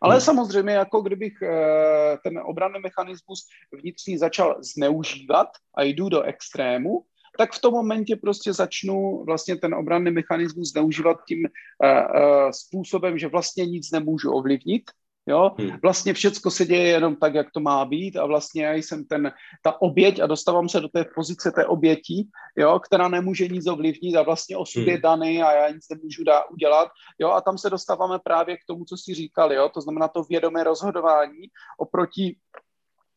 Ale 0.01 0.15
hmm. 0.15 0.21
samozřejmě, 0.21 0.71
jako 0.73 1.01
kdybych 1.01 1.41
eh, 1.41 2.17
ten 2.23 2.39
obranný 2.45 2.79
mechanismus 2.79 3.47
vnitřní 3.71 4.17
začal 4.17 4.57
zneužívat 4.63 5.47
a 5.77 5.83
jdu 5.83 6.09
do 6.09 6.21
extrému, 6.21 7.05
tak 7.37 7.53
v 7.53 7.61
tom 7.61 7.73
momentě 7.73 8.15
prostě 8.15 8.53
začnu 8.53 9.23
vlastně 9.25 9.55
ten 9.55 9.75
obranný 9.75 10.11
mechanismus 10.11 10.71
zneužívat 10.71 11.17
tím 11.27 11.39
uh, 11.39 11.89
uh, 11.89 12.51
způsobem, 12.51 13.17
že 13.17 13.27
vlastně 13.27 13.65
nic 13.65 13.91
nemůžu 13.91 14.31
ovlivnit, 14.31 14.83
Jo? 15.27 15.51
Hmm. 15.59 15.71
Vlastně 15.83 16.13
všecko 16.13 16.51
se 16.51 16.65
děje 16.65 16.87
jenom 16.87 17.15
tak, 17.15 17.33
jak 17.33 17.51
to 17.51 17.59
má 17.59 17.85
být 17.85 18.17
a 18.17 18.25
vlastně 18.25 18.65
já 18.65 18.73
jsem 18.73 19.05
ten, 19.05 19.31
ta 19.63 19.81
oběť 19.81 20.19
a 20.19 20.27
dostávám 20.27 20.69
se 20.69 20.79
do 20.79 20.87
té 20.87 21.05
pozice 21.15 21.51
té 21.51 21.65
oběti, 21.65 22.27
jo, 22.57 22.79
která 22.79 23.07
nemůže 23.07 23.47
nic 23.47 23.67
ovlivnit 23.67 24.15
a 24.15 24.21
vlastně 24.21 24.57
osud 24.57 24.79
hmm. 24.79 24.89
je 24.89 24.97
daný 24.97 25.43
a 25.43 25.51
já 25.53 25.69
nic 25.69 25.89
nemůžu 25.89 26.23
dá, 26.23 26.43
udělat. 26.49 26.89
Jo? 27.19 27.29
A 27.29 27.41
tam 27.41 27.57
se 27.57 27.69
dostáváme 27.69 28.19
právě 28.23 28.57
k 28.57 28.65
tomu, 28.67 28.85
co 28.85 28.97
jsi 28.97 29.13
říkal, 29.13 29.53
jo? 29.53 29.69
to 29.69 29.81
znamená 29.81 30.07
to 30.07 30.23
vědomé 30.23 30.63
rozhodování 30.63 31.47
oproti 31.77 32.35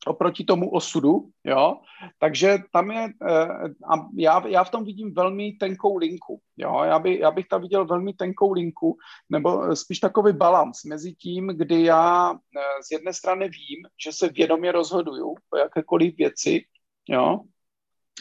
oproti 0.07 0.45
tomu 0.45 0.71
osudu, 0.71 1.29
jo, 1.45 1.77
takže 2.19 2.59
tam 2.73 2.91
je, 2.91 3.09
eh, 3.29 3.49
a 3.93 3.95
já, 4.17 4.47
já 4.49 4.65
v 4.65 4.71
tom 4.71 4.85
vidím 4.85 5.15
velmi 5.15 5.53
tenkou 5.53 5.97
linku, 5.97 6.41
jo, 6.57 6.83
já, 6.85 6.99
by, 6.99 7.19
já 7.19 7.31
bych 7.31 7.49
tam 7.49 7.63
viděl 7.63 7.87
velmi 7.87 8.13
tenkou 8.13 8.53
linku, 8.53 8.97
nebo 9.31 9.77
spíš 9.77 10.01
takový 10.01 10.33
balans 10.33 10.85
mezi 10.85 11.15
tím, 11.15 11.47
kdy 11.47 11.85
já 11.85 12.33
eh, 12.33 12.83
z 12.87 12.91
jedné 12.91 13.13
strany 13.13 13.49
vím, 13.49 13.87
že 14.05 14.13
se 14.13 14.29
vědomě 14.29 14.73
rozhoduju 14.73 15.35
o 15.55 15.57
jakékoliv 15.57 16.17
věci, 16.17 16.65
jo, 17.09 17.41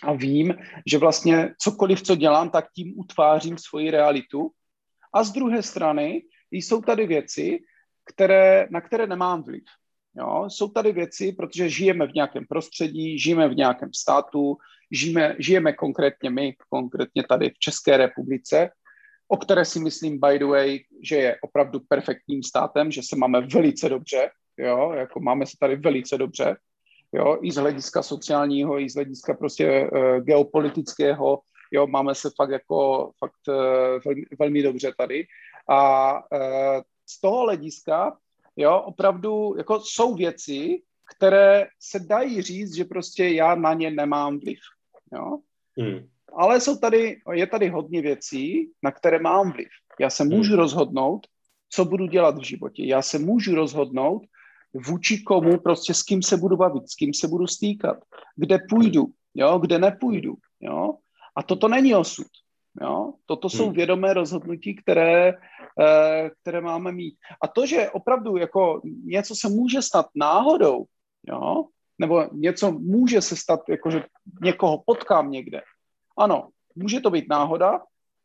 a 0.03 0.13
vím, 0.13 0.55
že 0.87 0.97
vlastně 0.97 1.55
cokoliv, 1.59 2.01
co 2.01 2.15
dělám, 2.15 2.49
tak 2.49 2.65
tím 2.75 2.93
utvářím 2.99 3.57
svoji 3.57 3.91
realitu. 3.91 4.51
A 5.13 5.23
z 5.23 5.31
druhé 5.31 5.63
strany 5.63 6.23
jsou 6.51 6.81
tady 6.81 7.07
věci, 7.07 7.59
které, 8.13 8.67
na 8.71 8.81
které 8.81 9.07
nemám 9.07 9.43
vliv. 9.43 9.63
Jo? 10.17 10.45
Jsou 10.47 10.67
tady 10.67 10.91
věci, 10.91 11.31
protože 11.31 11.69
žijeme 11.69 12.07
v 12.07 12.13
nějakém 12.13 12.45
prostředí, 12.45 13.19
žijeme 13.19 13.49
v 13.49 13.55
nějakém 13.55 13.89
státu, 13.93 14.57
žijeme, 14.91 15.35
žijeme 15.39 15.73
konkrétně 15.73 16.29
my, 16.29 16.55
konkrétně 16.69 17.23
tady 17.29 17.49
v 17.49 17.59
České 17.59 17.97
republice, 17.97 18.69
o 19.27 19.37
které 19.37 19.65
si 19.65 19.79
myslím, 19.79 20.19
by 20.19 20.39
the 20.39 20.45
way, 20.45 20.79
že 21.03 21.15
je 21.15 21.37
opravdu 21.41 21.79
perfektním 21.87 22.43
státem, 22.43 22.91
že 22.91 23.01
se 23.03 23.15
máme 23.15 23.41
velice 23.41 23.89
dobře, 23.89 24.29
jo? 24.57 24.91
jako 24.91 25.19
máme 25.19 25.45
se 25.45 25.57
tady 25.59 25.75
velice 25.75 26.17
dobře, 26.17 26.55
jo? 27.13 27.37
i 27.41 27.51
z 27.51 27.55
hlediska 27.55 28.03
sociálního, 28.03 28.79
i 28.79 28.89
z 28.89 28.95
hlediska 28.95 29.33
prostě 29.33 29.89
uh, 29.89 30.17
geopolitického, 30.17 31.39
jo? 31.71 31.87
máme 31.87 32.15
se 32.15 32.29
fakt 32.35 32.49
jako 32.49 33.11
fakt 33.19 33.47
uh, 33.47 33.55
velmi, 34.05 34.25
velmi 34.39 34.63
dobře 34.63 34.93
tady. 34.97 35.25
A 35.69 36.13
uh, 36.13 36.81
z 37.09 37.21
toho 37.21 37.41
hlediska 37.43 38.17
jo, 38.55 38.81
opravdu, 38.81 39.53
jako 39.57 39.79
jsou 39.79 40.15
věci, 40.15 40.81
které 41.15 41.67
se 41.79 41.99
dají 41.99 42.41
říct, 42.41 42.75
že 42.75 42.85
prostě 42.85 43.27
já 43.27 43.55
na 43.55 43.73
ně 43.73 43.91
nemám 43.91 44.39
vliv, 44.39 44.59
jo. 45.13 45.39
Hmm. 45.77 46.07
Ale 46.37 46.61
jsou 46.61 46.77
tady, 46.77 47.21
je 47.33 47.47
tady 47.47 47.69
hodně 47.69 48.01
věcí, 48.01 48.71
na 48.83 48.91
které 48.91 49.19
mám 49.19 49.51
vliv. 49.51 49.67
Já 49.99 50.09
se 50.09 50.23
můžu 50.23 50.49
hmm. 50.49 50.59
rozhodnout, 50.59 51.27
co 51.69 51.85
budu 51.85 52.07
dělat 52.07 52.37
v 52.37 52.43
životě. 52.43 52.85
Já 52.85 53.01
se 53.01 53.19
můžu 53.19 53.55
rozhodnout, 53.55 54.21
vůči 54.73 55.23
komu, 55.23 55.59
prostě 55.59 55.93
s 55.93 56.03
kým 56.03 56.21
se 56.21 56.37
budu 56.37 56.57
bavit, 56.57 56.89
s 56.89 56.95
kým 56.95 57.13
se 57.13 57.27
budu 57.27 57.47
stýkat, 57.47 57.97
kde 58.35 58.57
půjdu, 58.69 59.05
jo, 59.33 59.59
kde 59.59 59.79
nepůjdu, 59.79 60.33
jo. 60.61 60.97
A 61.35 61.43
toto 61.43 61.67
není 61.67 61.95
osud. 61.95 62.27
Jo? 62.81 63.13
Toto 63.25 63.49
jsou 63.49 63.65
hmm. 63.65 63.73
vědomé 63.73 64.13
rozhodnutí, 64.13 64.75
které, 64.75 65.33
eh, 65.81 66.29
které 66.41 66.61
máme 66.61 66.91
mít. 66.91 67.15
A 67.41 67.47
to, 67.47 67.65
že 67.65 67.89
opravdu 67.89 68.37
jako 68.37 68.81
něco 69.05 69.35
se 69.35 69.49
může 69.49 69.81
stát 69.81 70.05
náhodou, 70.15 70.85
jo? 71.27 71.65
nebo 71.99 72.25
něco 72.31 72.71
může 72.71 73.21
se 73.21 73.35
stát, 73.35 73.59
jako 73.69 73.91
že 73.91 74.03
někoho 74.41 74.83
potkám 74.85 75.31
někde. 75.31 75.61
Ano, 76.17 76.49
může 76.75 76.99
to 76.99 77.09
být 77.09 77.29
náhoda. 77.29 77.81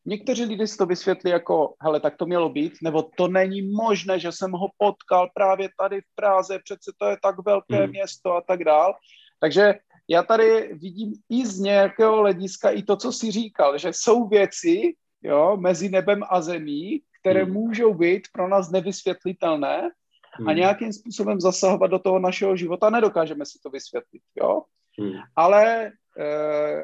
Někteří 0.06 0.44
lidé 0.44 0.66
si 0.66 0.76
to 0.76 0.86
vysvětlí 0.86 1.30
jako, 1.30 1.74
hele, 1.80 2.00
tak 2.00 2.16
to 2.16 2.26
mělo 2.26 2.48
být, 2.48 2.72
nebo 2.82 3.02
to 3.02 3.28
není 3.28 3.62
možné, 3.62 4.18
že 4.18 4.32
jsem 4.32 4.52
ho 4.52 4.68
potkal 4.78 5.28
právě 5.34 5.68
tady 5.78 6.00
v 6.00 6.14
Praze, 6.14 6.58
přece 6.64 6.92
to 6.98 7.06
je 7.06 7.16
tak 7.22 7.36
velké 7.44 7.76
hmm. 7.76 7.90
město 7.90 8.34
a 8.34 8.40
tak 8.40 8.64
dál. 8.64 8.94
Takže 9.40 9.74
já 10.08 10.22
tady 10.22 10.74
vidím 10.74 11.12
i 11.30 11.46
z 11.46 11.58
nějakého 11.60 12.16
hlediska 12.16 12.70
i 12.70 12.82
to, 12.82 12.96
co 12.96 13.12
jsi 13.12 13.30
říkal, 13.30 13.78
že 13.78 13.88
jsou 13.88 14.28
věci 14.28 14.94
jo, 15.22 15.56
mezi 15.56 15.88
nebem 15.88 16.20
a 16.30 16.40
zemí, 16.40 17.02
které 17.20 17.44
hmm. 17.44 17.52
můžou 17.52 17.94
být 17.94 18.22
pro 18.32 18.48
nás 18.48 18.70
nevysvětlitelné 18.70 19.90
hmm. 20.32 20.48
a 20.48 20.52
nějakým 20.52 20.92
způsobem 20.92 21.40
zasahovat 21.40 21.86
do 21.86 21.98
toho 21.98 22.18
našeho 22.18 22.56
života. 22.56 22.90
Nedokážeme 22.90 23.46
si 23.46 23.58
to 23.62 23.70
vysvětlit. 23.70 24.22
Jo? 24.40 24.62
Hmm. 25.00 25.12
Ale 25.36 25.86
e, 25.86 25.92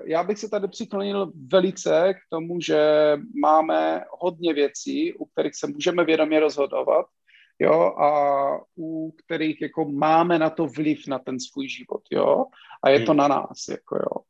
já 0.04 0.24
bych 0.24 0.38
se 0.38 0.48
tady 0.48 0.68
přiklonil 0.68 1.32
velice 1.52 2.14
k 2.14 2.18
tomu, 2.30 2.60
že 2.60 2.80
máme 3.42 4.04
hodně 4.20 4.54
věcí, 4.54 5.14
u 5.14 5.24
kterých 5.24 5.54
se 5.56 5.66
můžeme 5.66 6.04
vědomě 6.04 6.40
rozhodovat 6.40 7.06
jo, 7.58 7.82
a 7.82 8.10
u 8.78 9.12
kterých 9.24 9.62
jako 9.62 9.84
máme 9.84 10.38
na 10.38 10.50
to 10.50 10.66
vliv 10.66 11.06
na 11.06 11.18
ten 11.18 11.40
svůj 11.40 11.68
život, 11.68 12.02
jo, 12.10 12.44
a 12.82 12.90
je 12.90 13.00
to 13.00 13.12
hmm. 13.12 13.18
na 13.18 13.28
nás, 13.28 13.68
jako 13.68 13.96
jo. 13.96 14.22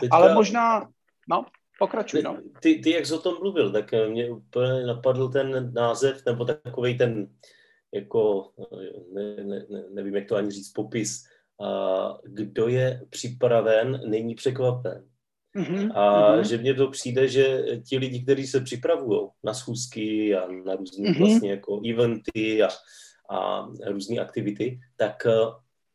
Teďka, 0.00 0.16
Ale 0.16 0.34
možná, 0.34 0.88
no, 1.28 1.44
pokračuj, 1.78 2.22
no. 2.22 2.38
Ty, 2.60 2.74
ty, 2.74 2.90
jak 2.90 3.06
jsi 3.06 3.14
o 3.14 3.18
tom 3.18 3.34
mluvil, 3.40 3.72
tak 3.72 3.90
mě 4.08 4.30
úplně 4.30 4.86
napadl 4.86 5.28
ten 5.28 5.72
název, 5.74 6.22
nebo 6.26 6.44
takový 6.44 6.98
ten, 6.98 7.28
jako, 7.94 8.50
ne, 9.12 9.44
ne, 9.44 9.66
ne, 9.70 9.84
nevím, 9.90 10.16
jak 10.16 10.28
to 10.28 10.36
ani 10.36 10.50
říct, 10.50 10.72
popis, 10.72 11.24
a 11.64 12.18
kdo 12.24 12.68
je 12.68 13.06
připraven, 13.10 14.00
není 14.10 14.34
překvapen. 14.34 15.08
Mm-hmm. 15.56 15.92
A 15.94 16.36
mm-hmm. 16.36 16.40
že 16.40 16.58
mně 16.58 16.74
to 16.74 16.88
přijde, 16.88 17.28
že 17.28 17.64
ti 17.88 17.98
lidi, 17.98 18.22
kteří 18.22 18.46
se 18.46 18.60
připravují 18.60 19.20
na 19.44 19.54
schůzky 19.54 20.36
a 20.36 20.48
na 20.64 20.74
různé 20.74 21.10
mm-hmm. 21.10 21.18
vlastně 21.18 21.50
jako 21.50 21.80
eventy 21.90 22.62
a, 22.62 22.68
a 23.30 23.68
různé 23.86 24.18
aktivity, 24.18 24.78
tak 24.96 25.26
eh, 25.26 25.32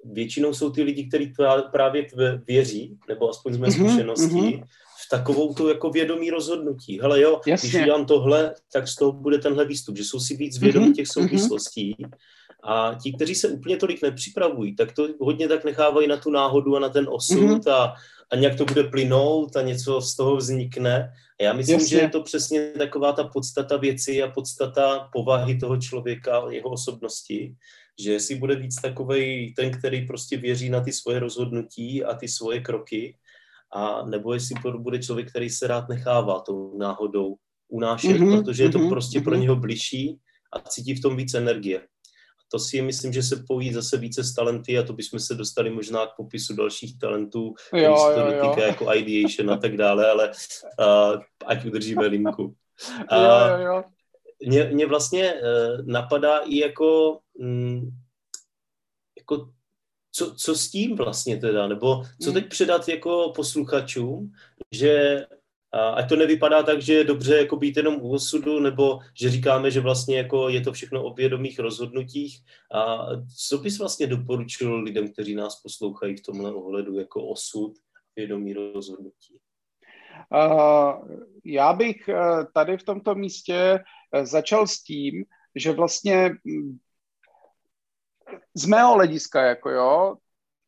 většinou 0.06 0.53
jsou 0.53 0.70
ty 0.70 0.84
lidi, 0.84 1.08
kteří 1.08 1.34
právě 1.72 2.08
věří, 2.48 2.98
nebo 3.08 3.30
aspoň 3.30 3.53
z 3.53 3.58
mé 3.58 3.68
mm-hmm. 3.68 3.88
zkušenosti, 3.88 4.36
mm-hmm. 4.36 4.63
v 5.06 5.10
takovou 5.10 5.53
tu 5.53 5.68
jako 5.68 5.89
vědomí 5.89 6.30
rozhodnutí. 6.30 7.01
Hele 7.01 7.22
jo, 7.22 7.41
Jasně. 7.48 7.70
když 7.70 7.82
udělám 7.82 8.06
tohle, 8.06 8.53
tak 8.74 8.88
z 8.88 8.96
toho 8.96 9.12
bude 9.12 9.38
tenhle 9.38 9.65
výstup, 9.65 9.98
že 9.98 10.03
jsou 10.03 10.20
si 10.20 10.38
víc 10.38 10.60
vědomí 10.60 10.88
mm-hmm. 10.88 10.96
těch 10.96 11.08
souvislostí. 11.08 11.96
A 12.63 12.96
ti, 13.03 13.13
kteří 13.13 13.36
se 13.36 13.48
úplně 13.48 13.77
tolik 13.77 14.01
nepřipravují, 14.01 14.75
tak 14.75 14.91
to 14.91 15.08
hodně 15.20 15.48
tak 15.48 15.63
nechávají 15.63 16.08
na 16.08 16.18
tu 16.18 16.32
náhodu 16.32 16.75
a 16.75 16.80
na 16.80 16.89
ten 16.89 17.08
osud 17.10 17.36
mm-hmm. 17.36 17.72
a, 17.72 17.94
a 18.32 18.36
nějak 18.36 18.58
to 18.58 18.66
bude 18.66 18.84
plynout 18.84 19.56
a 19.56 19.62
něco 19.62 20.02
z 20.02 20.16
toho 20.16 20.36
vznikne. 20.36 21.14
A 21.40 21.44
já 21.44 21.54
myslím, 21.54 21.80
Jasně. 21.80 21.90
že 21.90 22.02
je 22.02 22.10
to 22.10 22.24
přesně 22.24 22.72
taková 22.72 23.12
ta 23.12 23.24
podstata 23.24 23.78
věci 23.78 24.24
a 24.24 24.32
podstata 24.32 25.10
povahy 25.14 25.58
toho 25.58 25.78
člověka, 25.78 26.44
jeho 26.50 26.70
osobnosti, 26.70 27.56
že 28.00 28.20
si 28.20 28.36
bude 28.36 28.56
víc 28.56 28.76
takovej 28.76 29.54
ten, 29.58 29.72
který 29.72 30.08
prostě 30.08 30.38
věří 30.38 30.70
na 30.70 30.82
ty 30.82 30.92
svoje 30.92 31.20
rozhodnutí 31.20 32.04
a 32.04 32.16
ty 32.16 32.28
svoje 32.28 32.62
kroky, 32.62 33.18
a 33.74 34.06
nebo 34.06 34.34
jestli 34.34 34.56
bude 34.78 35.00
člověk, 35.00 35.30
který 35.30 35.50
se 35.50 35.68
rád 35.68 35.90
nechává 35.90 36.40
tou 36.40 36.78
náhodou 36.78 37.36
unášet, 37.70 38.08
mm-hmm, 38.08 38.44
protože 38.44 38.64
je 38.64 38.70
to 38.70 38.80
mm-hmm, 38.80 38.90
prostě 38.90 39.20
mm-hmm. 39.20 39.24
pro 39.24 39.36
něho 39.36 39.56
bližší 39.56 40.20
a 40.54 40.60
cítí 40.60 40.96
v 40.96 41.02
tom 41.02 41.16
víc 41.16 41.34
energie 41.34 41.82
to 42.51 42.60
si 42.60 42.81
myslím, 42.81 43.13
že 43.13 43.24
se 43.24 43.43
pojí 43.48 43.74
zase 43.74 43.98
více 43.98 44.24
s 44.24 44.34
talenty 44.34 44.77
a 44.77 44.84
to 44.84 44.93
bychom 44.93 45.20
se 45.20 45.36
dostali 45.36 45.70
možná 45.70 46.08
k 46.08 46.15
popisu 46.15 46.55
dalších 46.55 47.00
talentů, 47.00 47.53
který 47.67 47.84
se 47.84 48.15
to 48.15 48.31
dotýká 48.31 48.67
jako 48.67 48.93
ideation 48.96 49.51
a 49.51 49.58
tak 49.58 49.77
dále, 49.77 50.12
ale 50.12 50.31
uh, 50.79 51.22
ať 51.46 51.65
udržíme 51.65 52.08
linku. 52.08 52.43
Uh, 52.43 52.53
jo, 53.12 53.58
jo, 53.60 53.65
jo. 53.65 53.84
Mě, 54.48 54.63
mě 54.63 54.86
vlastně 54.86 55.34
uh, 55.34 55.86
napadá 55.86 56.38
i 56.38 56.60
jako, 56.60 57.20
um, 57.34 57.91
jako 59.17 59.50
co, 60.12 60.36
co 60.36 60.55
s 60.55 60.72
tím 60.72 60.96
vlastně 60.96 61.38
teda, 61.38 61.67
nebo 61.67 62.03
co 62.22 62.31
hmm. 62.31 62.34
teď 62.34 62.50
předat 62.50 62.89
jako 62.89 63.34
posluchačům, 63.36 64.31
že 64.72 65.25
a 65.74 65.90
ať 65.90 66.10
to 66.10 66.16
nevypadá 66.16 66.63
tak, 66.63 66.82
že 66.82 66.94
je 66.94 67.04
dobře 67.04 67.38
jako 67.38 67.56
být 67.56 67.78
jenom 67.78 67.96
u 67.96 68.12
osudu, 68.12 68.60
nebo 68.60 69.00
že 69.13 69.30
říkáme, 69.30 69.72
že 69.72 69.80
vlastně 69.80 70.18
jako 70.18 70.50
je 70.50 70.62
to 70.62 70.74
všechno 70.74 71.04
o 71.04 71.13
vědomých 71.13 71.60
rozhodnutích. 71.60 72.40
A 72.74 73.06
co 73.48 73.58
bys 73.58 73.80
vlastně 73.80 74.08
doporučil 74.08 74.75
lidem, 74.75 75.12
kteří 75.13 75.36
nás 75.36 75.62
poslouchají 75.62 76.16
v 76.16 76.22
tomhle 76.22 76.54
ohledu 76.54 77.00
jako 77.00 77.28
osud, 77.28 77.74
vědomí 78.16 78.54
rozhodnutí? 78.54 79.38
Já 81.46 81.74
bych 81.74 82.10
uh, 82.10 82.46
tady 82.54 82.78
v 82.78 82.84
tomto 82.84 83.16
místě 83.16 83.80
uh, 84.16 84.25
začal 84.25 84.68
s 84.68 84.84
tím, 84.84 85.25
že 85.56 85.72
vlastně 85.72 86.30
mm, 86.44 86.78
z 88.54 88.66
mého 88.66 88.94
hlediska, 88.94 89.42
jako 89.42 89.70
jo, 89.70 90.16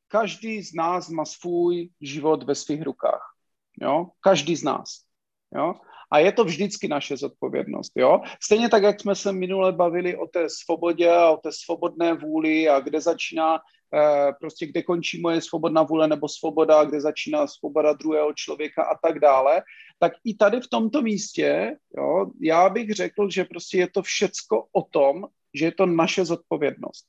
každý 0.07 0.61
z 0.61 0.73
nás 0.73 1.09
má 1.09 1.25
svůj 1.25 1.89
život 2.01 2.43
ve 2.43 2.55
svých 2.55 2.81
rukách. 2.81 3.32
Jo? 3.83 4.07
Každý 4.21 4.55
z 4.55 4.63
nás. 4.63 4.87
Jo? 5.55 5.73
A 6.11 6.19
je 6.19 6.31
to 6.31 6.43
vždycky 6.43 6.87
naše 6.87 7.17
zodpovědnost. 7.17 7.91
Jo? 7.95 8.21
Stejně 8.43 8.69
tak, 8.69 8.83
jak 8.83 9.01
jsme 9.01 9.15
se 9.15 9.31
minule 9.31 9.71
bavili 9.71 10.17
o 10.17 10.27
té 10.27 10.47
svobodě 10.49 11.09
a 11.09 11.29
o 11.29 11.37
té 11.37 11.49
svobodné 11.51 12.13
vůli 12.13 12.69
a 12.69 12.79
kde 12.79 13.01
začíná, 13.01 13.59
eh, 13.93 14.31
prostě 14.39 14.65
kde 14.65 14.83
končí 14.83 15.21
moje 15.21 15.41
svobodná 15.41 15.83
vůle 15.83 16.07
nebo 16.07 16.29
svoboda, 16.29 16.83
kde 16.83 17.01
začíná 17.01 17.47
svoboda 17.47 17.93
druhého 17.93 18.33
člověka 18.33 18.83
a 18.83 18.97
tak 19.07 19.19
dále, 19.19 19.61
tak 19.99 20.13
i 20.25 20.35
tady 20.35 20.61
v 20.61 20.67
tomto 20.67 21.01
místě, 21.01 21.75
jo, 21.97 22.25
já 22.41 22.69
bych 22.69 22.91
řekl, 22.91 23.29
že 23.29 23.43
prostě 23.43 23.77
je 23.77 23.89
to 23.89 24.01
všecko 24.01 24.67
o 24.71 24.81
tom, 24.81 25.25
že 25.53 25.65
je 25.65 25.71
to 25.71 25.85
naše 25.85 26.25
zodpovědnost. 26.25 27.05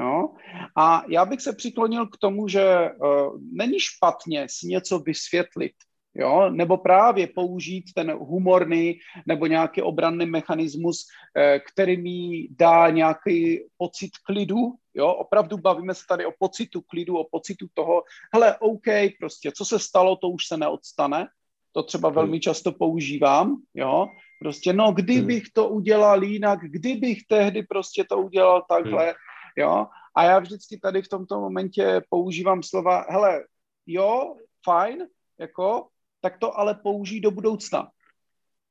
Jo? 0.00 0.28
A 0.76 1.02
já 1.08 1.24
bych 1.24 1.40
se 1.40 1.52
přiklonil 1.52 2.06
k 2.06 2.16
tomu, 2.16 2.48
že 2.48 2.90
uh, 2.90 3.40
není 3.52 3.80
špatně 3.80 4.46
si 4.50 4.66
něco 4.66 4.98
vysvětlit, 4.98 5.72
jo? 6.14 6.50
nebo 6.50 6.76
právě 6.76 7.26
použít 7.26 7.84
ten 7.94 8.12
humorný 8.12 8.98
nebo 9.26 9.46
nějaký 9.46 9.82
obranný 9.82 10.26
mechanismus, 10.26 11.06
uh, 11.36 11.42
který 11.72 11.96
mi 11.96 12.48
dá 12.50 12.90
nějaký 12.90 13.60
pocit 13.76 14.10
klidu, 14.26 14.72
jo? 14.94 15.08
opravdu 15.12 15.58
bavíme 15.58 15.94
se 15.94 16.04
tady 16.08 16.26
o 16.26 16.32
pocitu 16.38 16.80
klidu, 16.80 17.16
o 17.16 17.28
pocitu 17.30 17.66
toho, 17.74 18.02
hele, 18.34 18.58
OK, 18.58 18.86
prostě, 19.20 19.52
co 19.56 19.64
se 19.64 19.78
stalo, 19.78 20.16
to 20.16 20.28
už 20.28 20.46
se 20.46 20.56
neodstane, 20.56 21.26
to 21.74 21.82
třeba 21.82 22.08
hmm. 22.08 22.16
velmi 22.16 22.40
často 22.40 22.72
používám, 22.72 23.56
jo, 23.74 24.06
prostě 24.38 24.72
no, 24.72 24.92
kdybych 24.92 25.42
hmm. 25.42 25.50
to 25.54 25.68
udělal 25.68 26.24
jinak, 26.24 26.58
kdybych 26.60 27.18
tehdy 27.28 27.62
prostě 27.62 28.04
to 28.04 28.18
udělal 28.18 28.64
takhle, 28.68 29.04
hmm. 29.04 29.14
jo, 29.56 29.86
a 30.16 30.24
já 30.24 30.38
vždycky 30.38 30.78
tady 30.78 31.02
v 31.02 31.08
tomto 31.08 31.40
momentě 31.40 32.02
používám 32.08 32.62
slova, 32.62 33.06
hele, 33.08 33.44
jo, 33.86 34.34
fajn, 34.64 35.06
jako, 35.40 35.86
tak 36.24 36.40
to 36.40 36.58
ale 36.58 36.74
použij 36.74 37.20
do 37.20 37.30
budoucna. 37.30 37.92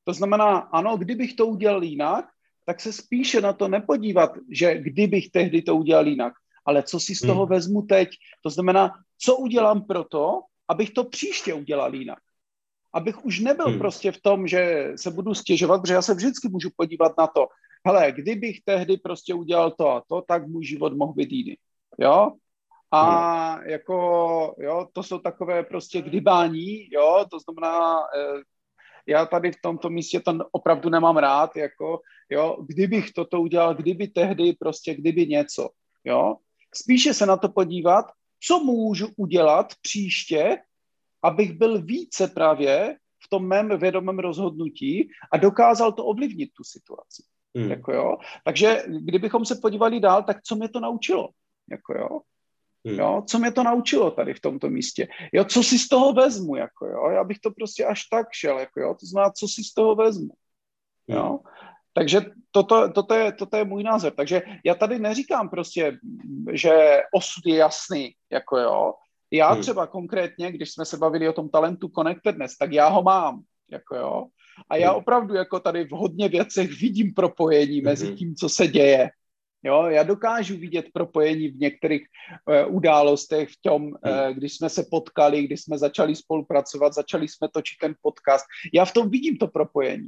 To 0.04 0.14
znamená, 0.14 0.74
ano, 0.74 0.98
kdybych 0.98 1.38
to 1.38 1.46
udělal 1.46 1.84
jinak, 1.84 2.26
tak 2.66 2.82
se 2.82 2.94
spíše 2.94 3.42
na 3.42 3.54
to 3.54 3.68
nepodívat, 3.68 4.32
že 4.50 4.82
kdybych 4.82 5.30
tehdy 5.30 5.62
to 5.62 5.76
udělal 5.76 6.08
jinak, 6.08 6.34
ale 6.66 6.84
co 6.84 7.00
si 7.00 7.16
z 7.16 7.22
toho 7.22 7.46
hmm. 7.46 7.50
vezmu 7.50 7.82
teď. 7.82 8.10
To 8.42 8.50
znamená, 8.50 8.92
co 9.18 9.38
udělám 9.38 9.86
pro 9.86 10.04
to, 10.04 10.42
abych 10.68 10.92
to 10.92 11.04
příště 11.04 11.54
udělal 11.54 11.96
jinak 11.96 12.20
abych 12.94 13.26
už 13.26 13.40
nebyl 13.40 13.66
hmm. 13.66 13.80
prostě 13.80 14.12
v 14.12 14.22
tom, 14.22 14.48
že 14.48 14.94
se 14.96 15.12
budu 15.12 15.34
stěžovat, 15.34 15.82
protože 15.82 15.94
já 15.94 16.02
se 16.02 16.14
vždycky 16.14 16.50
můžu 16.50 16.70
podívat 16.78 17.18
na 17.18 17.28
to, 17.28 17.48
hele, 17.86 18.12
kdybych 18.12 18.62
tehdy 18.62 18.98
prostě 18.98 19.34
udělal 19.34 19.72
to 19.72 19.90
a 19.90 20.04
to, 20.10 20.22
tak 20.28 20.48
můj 20.48 20.66
život 20.66 20.94
mohl 20.94 21.14
být 21.14 21.32
jiný, 21.32 21.58
jo? 22.00 22.32
A 22.94 23.54
hmm. 23.54 23.70
jako, 23.70 24.56
jo, 24.58 24.88
to 24.94 25.04
jsou 25.04 25.20
takové 25.20 25.64
prostě 25.64 26.02
kdybání, 26.02 26.90
jo, 26.92 27.26
to 27.32 27.40
znamená, 27.40 28.00
eh, 28.00 28.42
já 29.08 29.26
tady 29.26 29.52
v 29.52 29.62
tomto 29.64 29.90
místě 29.90 30.20
to 30.20 30.38
opravdu 30.52 30.90
nemám 30.90 31.18
rád, 31.18 31.56
jako, 31.56 32.02
jo, 32.30 32.58
kdybych 32.68 33.14
toto 33.14 33.42
udělal, 33.42 33.76
kdyby 33.76 34.08
tehdy, 34.08 34.54
prostě 34.54 34.94
kdyby 34.96 35.28
něco, 35.28 35.70
jo. 36.04 36.36
Spíše 36.76 37.14
se 37.14 37.26
na 37.26 37.38
to 37.38 37.50
podívat, 37.50 38.06
co 38.44 38.60
můžu 38.60 39.08
udělat 39.18 39.74
příště, 39.82 40.58
abych 41.24 41.54
byl 41.54 41.82
více 41.82 42.28
právě 42.28 42.98
v 43.24 43.30
tom 43.30 43.48
mém 43.48 43.80
vědomém 43.80 44.20
rozhodnutí 44.20 45.10
a 45.32 45.38
dokázal 45.38 45.92
to 45.92 46.06
ovlivnit 46.06 46.50
tu 46.58 46.64
situaci. 46.64 47.24
Hmm. 47.58 47.70
Jako 47.70 47.94
jo. 47.94 48.18
Takže 48.46 48.84
kdybychom 48.88 49.46
se 49.46 49.56
podívali 49.56 50.00
dál, 50.00 50.24
tak 50.24 50.44
co 50.44 50.56
mě 50.56 50.70
to 50.70 50.80
naučilo? 50.80 51.30
Jako 51.72 51.94
jo. 51.98 52.20
Hmm. 52.86 53.00
Jo, 53.00 53.24
co 53.28 53.40
mě 53.40 53.52
to 53.52 53.64
naučilo 53.64 54.12
tady 54.12 54.34
v 54.34 54.42
tomto 54.42 54.70
místě? 54.70 55.08
Jo, 55.34 55.46
co 55.46 55.64
si 55.64 55.80
z 55.80 55.88
toho 55.88 56.14
vezmu, 56.14 56.56
jako 56.56 56.86
jo? 56.86 57.10
Já 57.10 57.24
bych 57.24 57.40
to 57.40 57.52
prostě 57.52 57.86
až 57.86 58.04
tak 58.06 58.28
šel, 58.34 58.60
jako 58.60 58.80
jo? 58.80 58.96
To 59.00 59.06
znamená, 59.06 59.32
co 59.32 59.48
si 59.48 59.64
z 59.64 59.74
toho 59.74 59.96
vezmu. 59.96 60.34
Hmm. 61.10 61.18
Jo? 61.18 61.40
Takže 61.94 62.22
toto, 62.52 62.92
toto, 62.92 63.14
je, 63.14 63.32
toto 63.32 63.58
je 63.58 63.64
můj 63.64 63.84
názor. 63.84 64.12
Takže 64.12 64.42
já 64.66 64.76
tady 64.76 65.00
neříkám 65.00 65.50
prostě, 65.50 65.98
že 66.52 67.02
osud 67.14 67.46
je 67.46 67.56
jasný, 67.56 68.12
jako 68.32 68.58
jo, 68.58 68.94
já 69.34 69.52
hmm. 69.52 69.62
třeba 69.62 69.88
konkrétně, 69.88 70.52
když 70.52 70.72
jsme 70.72 70.86
se 70.86 70.98
bavili 70.98 71.30
o 71.30 71.34
tom 71.34 71.50
talentu 71.50 71.90
Connectedness, 71.90 72.58
tak 72.58 72.72
já 72.72 72.88
ho 72.88 73.04
mám, 73.04 73.42
jako 73.72 73.96
jo. 73.96 74.26
A 74.70 74.76
já 74.76 74.90
hmm. 74.90 74.98
opravdu 74.98 75.36
jako 75.36 75.60
tady 75.60 75.84
v 75.84 75.92
hodně 75.92 76.30
věcech 76.30 76.70
vidím 76.82 77.14
propojení 77.14 77.82
mezi 77.82 78.08
hmm. 78.08 78.16
tím, 78.16 78.36
co 78.36 78.50
se 78.50 78.68
děje. 78.68 79.10
Jo, 79.64 79.86
já 79.86 80.04
dokážu 80.04 80.58
vidět 80.58 80.86
propojení 80.94 81.48
v 81.48 81.60
některých 81.60 82.08
uh, 82.68 82.76
událostech, 82.76 83.50
v 83.50 83.62
tom, 83.62 83.84
uh, 83.86 84.30
když 84.34 84.56
jsme 84.56 84.70
se 84.70 84.86
potkali, 84.92 85.44
když 85.44 85.62
jsme 85.62 85.78
začali 85.78 86.16
spolupracovat, 86.16 86.94
začali 86.94 87.28
jsme 87.28 87.48
točit 87.50 87.78
ten 87.82 87.96
podcast. 88.02 88.46
Já 88.74 88.86
v 88.86 88.94
tom 88.94 89.10
vidím 89.10 89.38
to 89.38 89.48
propojení. 89.48 90.08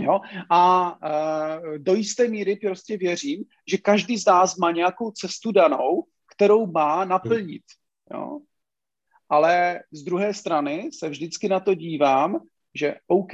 Jo? 0.00 0.20
A 0.50 0.92
uh, 0.92 1.78
do 1.78 1.94
jisté 1.94 2.28
míry 2.28 2.56
prostě 2.56 2.96
věřím, 2.96 3.44
že 3.70 3.78
každý 3.78 4.18
z 4.18 4.26
nás 4.26 4.56
má 4.56 4.70
nějakou 4.70 5.10
cestu 5.10 5.52
danou, 5.52 6.04
kterou 6.34 6.66
má 6.66 7.04
naplnit. 7.04 7.62
Jo? 8.12 8.38
Ale 9.28 9.80
z 9.92 10.02
druhé 10.02 10.34
strany 10.34 10.90
se 10.92 11.08
vždycky 11.08 11.48
na 11.48 11.60
to 11.60 11.74
dívám, 11.74 12.40
že 12.74 12.94
OK, 13.06 13.32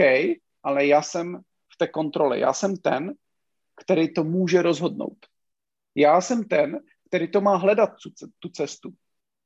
ale 0.63 0.87
já 0.87 1.03
jsem 1.03 1.41
v 1.73 1.77
té 1.79 1.89
kontrole, 1.89 2.39
já 2.39 2.53
jsem 2.53 2.77
ten, 2.77 3.15
který 3.81 4.15
to 4.15 4.25
může 4.25 4.63
rozhodnout. 4.63 5.19
Já 5.95 6.21
jsem 6.21 6.45
ten, 6.45 6.81
který 7.09 7.31
to 7.31 7.41
má 7.41 7.57
hledat 7.57 7.91
tu 8.39 8.49
cestu. 8.49 8.91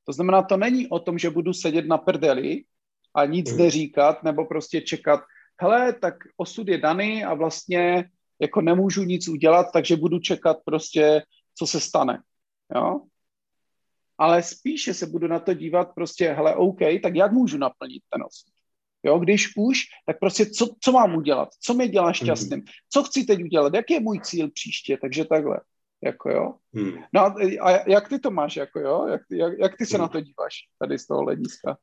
To 0.04 0.12
znamená, 0.12 0.42
to 0.42 0.56
není 0.56 0.88
o 0.88 0.98
tom, 0.98 1.18
že 1.18 1.30
budu 1.30 1.52
sedět 1.52 1.86
na 1.86 1.98
prdeli 1.98 2.64
a 3.14 3.24
nic 3.24 3.52
mm. 3.52 3.58
neříkat, 3.58 4.22
nebo 4.22 4.46
prostě 4.46 4.80
čekat, 4.80 5.20
hele, 5.60 5.92
tak 5.92 6.14
osud 6.36 6.68
je 6.68 6.78
daný 6.78 7.24
a 7.24 7.34
vlastně 7.34 8.10
jako 8.40 8.60
nemůžu 8.60 9.02
nic 9.02 9.28
udělat, 9.28 9.66
takže 9.72 9.96
budu 9.96 10.18
čekat 10.18 10.56
prostě, 10.64 11.22
co 11.54 11.66
se 11.66 11.80
stane. 11.80 12.22
Jo? 12.74 13.00
ale 14.18 14.42
spíše 14.42 14.94
se 14.94 15.06
budu 15.06 15.28
na 15.28 15.38
to 15.38 15.54
dívat 15.54 15.94
prostě, 15.94 16.32
hele, 16.32 16.54
OK, 16.54 16.78
tak 17.02 17.14
jak 17.14 17.32
můžu 17.32 17.58
naplnit 17.58 18.02
ten 18.10 18.22
osud? 18.22 18.53
Jo, 19.04 19.18
když 19.18 19.52
už, 19.56 19.78
tak 20.06 20.18
prostě 20.18 20.46
co, 20.46 20.66
co 20.80 20.92
mám 20.92 21.14
udělat? 21.14 21.48
Co 21.60 21.74
mě 21.74 21.88
dělá 21.88 22.12
šťastným? 22.12 22.58
Mm. 22.58 22.64
Co 22.90 23.02
chci 23.02 23.24
teď 23.24 23.44
udělat? 23.44 23.74
Jaký 23.74 23.94
je 23.94 24.00
můj 24.00 24.20
cíl 24.20 24.50
příště? 24.50 24.98
Takže 25.00 25.24
takhle. 25.24 25.60
Jako 26.04 26.30
jo. 26.30 26.54
Hmm. 26.74 26.92
No 27.12 27.20
a, 27.20 27.34
a 27.62 27.90
jak 27.90 28.08
ty 28.08 28.18
to 28.18 28.30
máš, 28.30 28.56
jako 28.56 28.80
jo? 28.80 29.06
Jak, 29.10 29.22
jak, 29.30 29.52
jak 29.58 29.76
ty 29.76 29.86
se 29.86 29.96
hmm. 29.96 30.02
na 30.02 30.08
to 30.08 30.20
díváš 30.20 30.54
tady 30.78 30.98
z 30.98 31.06
toho 31.06 31.20
hlediska? 31.20 31.76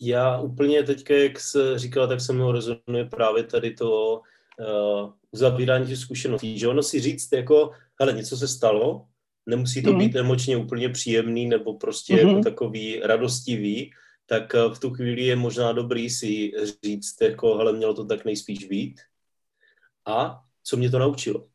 Já 0.00 0.40
úplně 0.40 0.82
teďka, 0.82 1.14
jak 1.14 1.40
se 1.40 1.78
říkala, 1.78 2.06
tak 2.06 2.20
se 2.20 2.32
mi 2.32 2.42
rozhoduje 2.42 3.04
právě 3.04 3.44
tady 3.44 3.74
to 3.74 4.20
uh, 4.60 5.12
uzavírání 5.30 5.86
těch 5.86 5.98
zkušeností, 5.98 6.58
že 6.58 6.68
ono 6.68 6.82
si 6.82 7.00
říct 7.00 7.32
jako, 7.32 7.70
hele, 8.00 8.12
něco 8.12 8.36
se 8.36 8.48
stalo, 8.48 9.06
nemusí 9.46 9.82
to 9.82 9.92
mm. 9.92 9.98
být 9.98 10.16
emočně 10.16 10.56
úplně 10.56 10.88
příjemný 10.88 11.46
nebo 11.46 11.74
prostě 11.74 12.12
mm. 12.12 12.28
jako 12.28 12.40
takový 12.40 13.00
radostivý, 13.00 13.90
tak 14.26 14.54
eh, 14.54 14.74
v 14.74 14.78
tu 14.78 14.90
chvíli 14.90 15.22
je 15.22 15.36
možná 15.36 15.72
dobrý 15.72 16.10
si 16.10 16.52
říct, 16.84 17.20
jako, 17.20 17.56
hele, 17.56 17.72
mělo 17.72 17.94
to 17.94 18.04
tak 18.04 18.24
nejspíš 18.24 18.64
být. 18.64 19.00
A 20.06 20.42
co 20.62 20.76
mě 20.76 20.90
to 20.90 20.98
naučilo? 20.98 21.46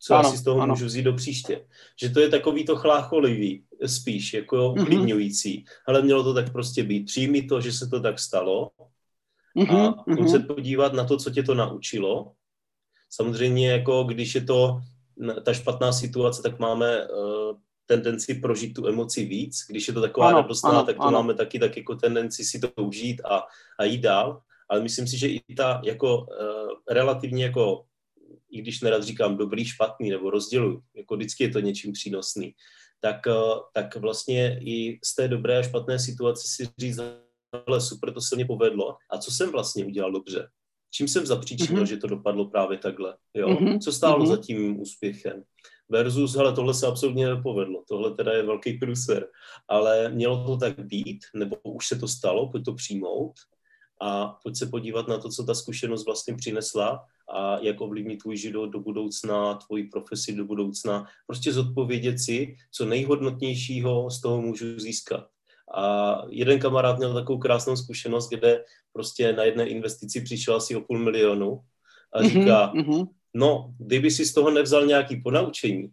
Co 0.00 0.14
ano, 0.14 0.30
si 0.30 0.36
z 0.36 0.44
toho 0.44 0.60
ano. 0.60 0.74
můžu 0.74 0.86
vzít 0.86 1.02
do 1.02 1.12
příště? 1.12 1.66
Že 2.00 2.10
to 2.10 2.20
je 2.20 2.28
takový 2.28 2.64
to 2.64 2.76
chlácholivý 2.76 3.64
spíš, 3.86 4.34
jako 4.34 4.56
mm-hmm. 4.56 4.82
uklidňující. 4.82 5.64
Ale 5.86 6.02
mělo 6.02 6.24
to 6.24 6.34
tak 6.34 6.52
prostě 6.52 6.82
být. 6.82 7.04
Přijmi 7.04 7.42
to, 7.42 7.60
že 7.60 7.72
se 7.72 7.86
to 7.86 8.00
tak 8.00 8.18
stalo 8.18 8.70
mm-hmm, 9.56 9.88
a 9.88 9.92
pojď 9.92 10.18
mm-hmm. 10.18 10.30
se 10.30 10.38
podívat 10.38 10.92
na 10.92 11.04
to, 11.04 11.16
co 11.16 11.30
tě 11.30 11.42
to 11.42 11.54
naučilo. 11.54 12.32
Samozřejmě, 13.10 13.70
jako 13.70 14.04
když 14.04 14.34
je 14.34 14.40
to 14.40 14.80
ta 15.44 15.52
špatná 15.52 15.92
situace, 15.92 16.42
tak 16.42 16.58
máme 16.58 17.08
uh, 17.08 17.56
tendenci 17.90 18.34
prožít 18.34 18.74
tu 18.74 18.86
emoci 18.86 19.24
víc. 19.24 19.66
Když 19.68 19.88
je 19.88 19.94
to 19.94 20.00
taková 20.00 20.28
ano, 20.28 20.42
radostná, 20.42 20.70
ano, 20.70 20.84
tak 20.86 20.96
to 20.96 21.02
ano. 21.02 21.18
máme 21.18 21.34
taky 21.34 21.58
tak 21.58 21.76
jako 21.76 21.94
tendenci 21.94 22.44
si 22.44 22.58
to 22.58 22.70
užít 22.82 23.20
a, 23.24 23.42
a 23.78 23.84
jít 23.84 24.00
dál. 24.00 24.42
Ale 24.68 24.82
myslím 24.82 25.06
si, 25.06 25.18
že 25.18 25.28
i 25.28 25.54
ta 25.56 25.82
jako 25.84 26.18
uh, 26.18 26.70
relativně 26.90 27.44
jako, 27.44 27.84
i 28.50 28.62
když 28.62 28.80
nerad 28.80 29.02
říkám 29.02 29.36
dobrý, 29.36 29.64
špatný 29.64 30.10
nebo 30.10 30.30
rozděluji, 30.30 30.80
jako 30.94 31.16
vždycky 31.16 31.44
je 31.44 31.50
to 31.50 31.60
něčím 31.60 31.92
přínosný, 31.92 32.54
tak, 33.00 33.26
uh, 33.26 33.58
tak 33.74 33.96
vlastně 33.96 34.60
i 34.62 34.98
z 35.04 35.14
té 35.14 35.28
dobré 35.28 35.58
a 35.58 35.62
špatné 35.62 35.98
situace 35.98 36.42
si 36.46 36.68
říct, 36.78 37.00
ale 37.66 37.80
super, 37.80 38.12
to 38.12 38.20
se 38.20 38.36
mě 38.36 38.46
povedlo. 38.46 38.96
A 39.10 39.18
co 39.18 39.30
jsem 39.30 39.50
vlastně 39.50 39.84
udělal 39.84 40.12
dobře? 40.12 40.48
čím 40.90 41.08
jsem 41.08 41.26
zapříčinil, 41.26 41.82
mm-hmm. 41.82 41.88
že 41.88 41.96
to 41.96 42.06
dopadlo 42.06 42.50
právě 42.50 42.78
takhle, 42.78 43.16
jo? 43.34 43.48
Mm-hmm. 43.48 43.78
Co 43.78 43.92
stálo 43.92 44.24
mm-hmm. 44.24 44.28
za 44.28 44.36
tím 44.36 44.80
úspěchem? 44.80 45.42
Versus, 45.90 46.34
hele, 46.34 46.52
tohle 46.52 46.74
se 46.74 46.86
absolutně 46.86 47.28
nepovedlo, 47.28 47.82
tohle 47.88 48.14
teda 48.14 48.32
je 48.32 48.42
velký 48.42 48.72
průser, 48.72 49.26
ale 49.68 50.08
mělo 50.08 50.46
to 50.46 50.56
tak 50.56 50.80
být, 50.80 51.18
nebo 51.34 51.56
už 51.62 51.86
se 51.86 51.98
to 51.98 52.08
stalo, 52.08 52.48
pojď 52.48 52.64
to 52.64 52.74
přijmout 52.74 53.32
a 54.00 54.26
pojď 54.42 54.56
se 54.56 54.66
podívat 54.66 55.08
na 55.08 55.18
to, 55.18 55.28
co 55.28 55.44
ta 55.44 55.54
zkušenost 55.54 56.06
vlastně 56.06 56.34
přinesla 56.34 57.04
a 57.34 57.58
jak 57.58 57.80
ovlivní 57.80 58.16
tvůj 58.16 58.36
život 58.36 58.66
do 58.66 58.80
budoucna, 58.80 59.54
tvoji 59.54 59.84
profesi 59.84 60.32
do 60.32 60.44
budoucna. 60.44 61.06
Prostě 61.26 61.52
zodpovědět 61.52 62.18
si, 62.18 62.56
co 62.72 62.84
nejhodnotnějšího 62.84 64.10
z 64.10 64.20
toho 64.20 64.42
můžu 64.42 64.80
získat. 64.80 65.26
A 65.74 66.16
jeden 66.28 66.58
kamarád 66.58 66.98
měl 66.98 67.14
takovou 67.14 67.38
krásnou 67.38 67.76
zkušenost, 67.76 68.28
kde 68.28 68.64
prostě 68.92 69.32
na 69.32 69.44
jedné 69.44 69.68
investici 69.68 70.20
přišel 70.20 70.56
asi 70.56 70.76
o 70.76 70.80
půl 70.80 70.98
milionu 70.98 71.60
a 72.12 72.20
mhm, 72.20 72.28
říká, 72.30 72.72
mm-hmm. 72.74 73.08
No, 73.34 73.74
kdyby 73.78 74.10
si 74.10 74.26
z 74.26 74.34
toho 74.34 74.50
nevzal 74.50 74.86
nějaký 74.86 75.16
ponaučení, 75.16 75.90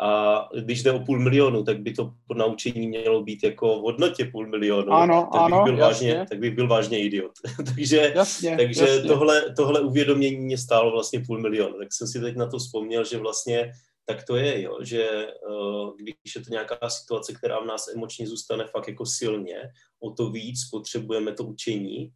a 0.00 0.48
když 0.60 0.82
jde 0.82 0.92
o 0.92 1.00
půl 1.00 1.20
milionu, 1.20 1.64
tak 1.64 1.80
by 1.80 1.92
to 1.92 2.12
ponaučení 2.26 2.88
mělo 2.88 3.22
být 3.22 3.44
jako 3.44 3.78
v 3.78 3.82
hodnotě 3.82 4.24
půl 4.24 4.46
milionu. 4.46 4.92
Ano, 4.92 5.28
tak 5.32 5.42
bych 5.42 5.52
ano, 5.52 5.64
byl 5.64 5.78
jasně. 5.78 6.14
vážně, 6.14 6.26
tak 6.28 6.38
bych 6.38 6.54
byl 6.54 6.68
vážně 6.68 7.00
idiot. 7.00 7.32
takže 7.74 8.12
jasně, 8.14 8.56
takže 8.56 8.80
jasně. 8.80 9.08
Tohle, 9.08 9.54
tohle 9.54 9.80
uvědomění 9.80 10.36
mě 10.36 10.58
stálo 10.58 10.90
vlastně 10.90 11.20
půl 11.26 11.40
milionu. 11.40 11.78
Tak 11.78 11.88
jsem 11.92 12.06
si 12.06 12.20
teď 12.20 12.36
na 12.36 12.46
to 12.46 12.58
vzpomněl, 12.58 13.04
že 13.04 13.18
vlastně 13.18 13.72
tak 14.08 14.24
to 14.24 14.36
je, 14.36 14.62
jo, 14.62 14.78
že 14.82 15.26
uh, 15.50 15.96
když 15.96 16.14
je 16.36 16.44
to 16.44 16.50
nějaká 16.50 16.90
situace, 16.90 17.32
která 17.34 17.60
v 17.60 17.66
nás 17.66 17.88
emočně 17.88 18.26
zůstane 18.26 18.64
fakt 18.66 18.88
jako 18.88 19.06
silně, 19.06 19.56
o 20.00 20.10
to 20.10 20.30
víc 20.30 20.68
potřebujeme 20.70 21.32
to 21.32 21.44
učení, 21.44 22.12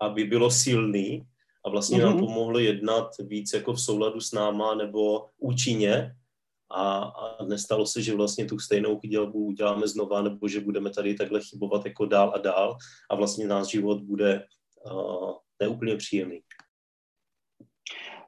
aby 0.00 0.24
bylo 0.24 0.50
silný 0.50 1.26
a 1.64 1.70
vlastně 1.70 1.98
mm-hmm. 1.98 2.04
nám 2.04 2.14
mhm. 2.14 2.26
pomohlo 2.26 2.58
jednat 2.58 3.10
víc 3.18 3.52
jako 3.52 3.72
v 3.72 3.80
souladu 3.80 4.20
s 4.20 4.32
náma 4.32 4.74
nebo 4.74 5.28
účinně 5.38 6.16
a, 6.70 6.98
a 6.98 7.44
nestalo 7.44 7.86
se, 7.86 8.02
že 8.02 8.14
vlastně 8.14 8.44
tu 8.44 8.58
stejnou 8.58 9.00
chybu 9.00 9.44
uděláme 9.44 9.88
znova 9.88 10.22
nebo 10.22 10.48
že 10.48 10.60
budeme 10.60 10.90
tady 10.90 11.14
takhle 11.14 11.40
chybovat 11.40 11.86
jako 11.86 12.06
dál 12.06 12.32
a 12.34 12.38
dál 12.38 12.76
a 13.10 13.14
vlastně 13.14 13.46
náš 13.46 13.66
život 13.66 14.02
bude 14.02 14.46
uh, 14.92 15.32
neúplně 15.60 15.96
příjemný. 15.96 16.40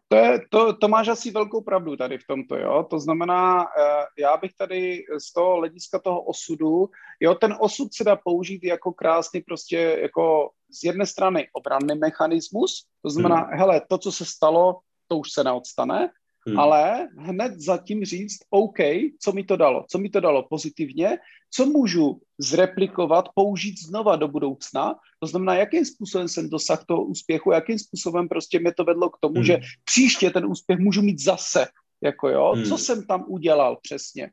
To, 0.09 0.17
je, 0.17 0.41
to, 0.51 0.77
to 0.77 0.89
máš 0.89 1.09
asi 1.09 1.31
velkou 1.31 1.61
pravdu 1.61 1.97
tady 1.97 2.19
v 2.19 2.27
tomto, 2.27 2.57
jo. 2.57 2.87
To 2.91 3.01
znamená, 3.01 3.65
eh, 3.65 4.05
já 4.19 4.37
bych 4.37 4.55
tady 4.55 5.05
z 5.19 5.33
toho 5.33 5.57
hlediska 5.57 5.99
toho 5.99 6.23
osudu, 6.23 6.89
jo, 7.21 7.35
ten 7.35 7.57
osud 7.61 7.95
se 7.95 8.05
dá 8.05 8.17
použít 8.17 8.65
jako 8.65 8.93
krásný 8.93 9.41
prostě 9.41 9.99
jako 10.03 10.51
z 10.75 10.85
jedné 10.85 11.07
strany 11.07 11.49
obranný 11.53 11.99
mechanismus, 11.99 12.87
to 13.03 13.11
znamená, 13.11 13.37
hmm. 13.37 13.59
hele, 13.59 13.83
to, 13.89 13.99
co 13.99 14.13
se 14.13 14.25
stalo, 14.25 14.81
to 15.09 15.19
už 15.19 15.33
se 15.33 15.45
neodstane, 15.45 16.11
Hmm. 16.47 16.59
Ale 16.59 17.09
hned 17.19 17.61
zatím 17.61 18.05
říct, 18.05 18.39
OK, 18.51 18.79
co 19.21 19.33
mi 19.33 19.45
to 19.45 19.57
dalo? 19.57 19.85
Co 19.91 19.99
mi 19.99 20.09
to 20.09 20.21
dalo 20.21 20.47
pozitivně? 20.51 21.19
Co 21.51 21.67
můžu 21.67 22.21
zreplikovat, 22.39 23.29
použít 23.35 23.79
znova 23.79 24.17
do 24.17 24.29
budoucna? 24.29 24.95
To 25.21 25.27
znamená, 25.27 25.55
jakým 25.55 25.85
způsobem 25.85 26.29
jsem 26.29 26.51
dosáhl 26.51 26.83
toho 26.87 27.05
úspěchu, 27.05 27.53
jakým 27.53 27.79
způsobem 27.79 28.29
prostě 28.29 28.59
mě 28.59 28.75
to 28.75 28.85
vedlo 28.85 29.11
k 29.11 29.19
tomu, 29.21 29.35
hmm. 29.35 29.45
že 29.45 29.59
příště 29.85 30.31
ten 30.31 30.47
úspěch 30.47 30.79
můžu 30.79 31.03
mít 31.03 31.21
zase. 31.21 31.67
Jako 32.03 32.29
jo, 32.29 32.53
hmm. 32.55 32.65
co 32.65 32.79
jsem 32.79 33.07
tam 33.07 33.25
udělal 33.29 33.79
přesně. 33.83 34.31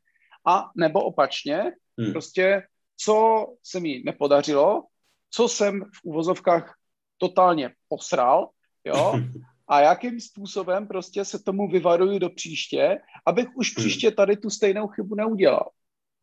A 0.47 0.69
nebo 0.75 1.03
opačně, 1.03 1.71
hmm. 1.99 2.11
prostě 2.11 2.63
co 2.97 3.45
se 3.63 3.79
mi 3.79 4.01
nepodařilo, 4.05 4.83
co 5.31 5.47
jsem 5.47 5.81
v 5.81 6.03
uvozovkách 6.03 6.75
totálně 7.17 7.71
posral, 7.89 8.49
jo, 8.85 9.19
a 9.67 9.81
jakým 9.81 10.19
způsobem 10.19 10.87
prostě 10.87 11.25
se 11.25 11.43
tomu 11.43 11.67
vyvaruju 11.67 12.19
do 12.19 12.29
příště, 12.29 12.99
abych 13.25 13.47
už 13.55 13.75
hmm. 13.75 13.83
příště 13.83 14.11
tady 14.11 14.37
tu 14.37 14.49
stejnou 14.49 14.87
chybu 14.87 15.15
neudělal. 15.15 15.69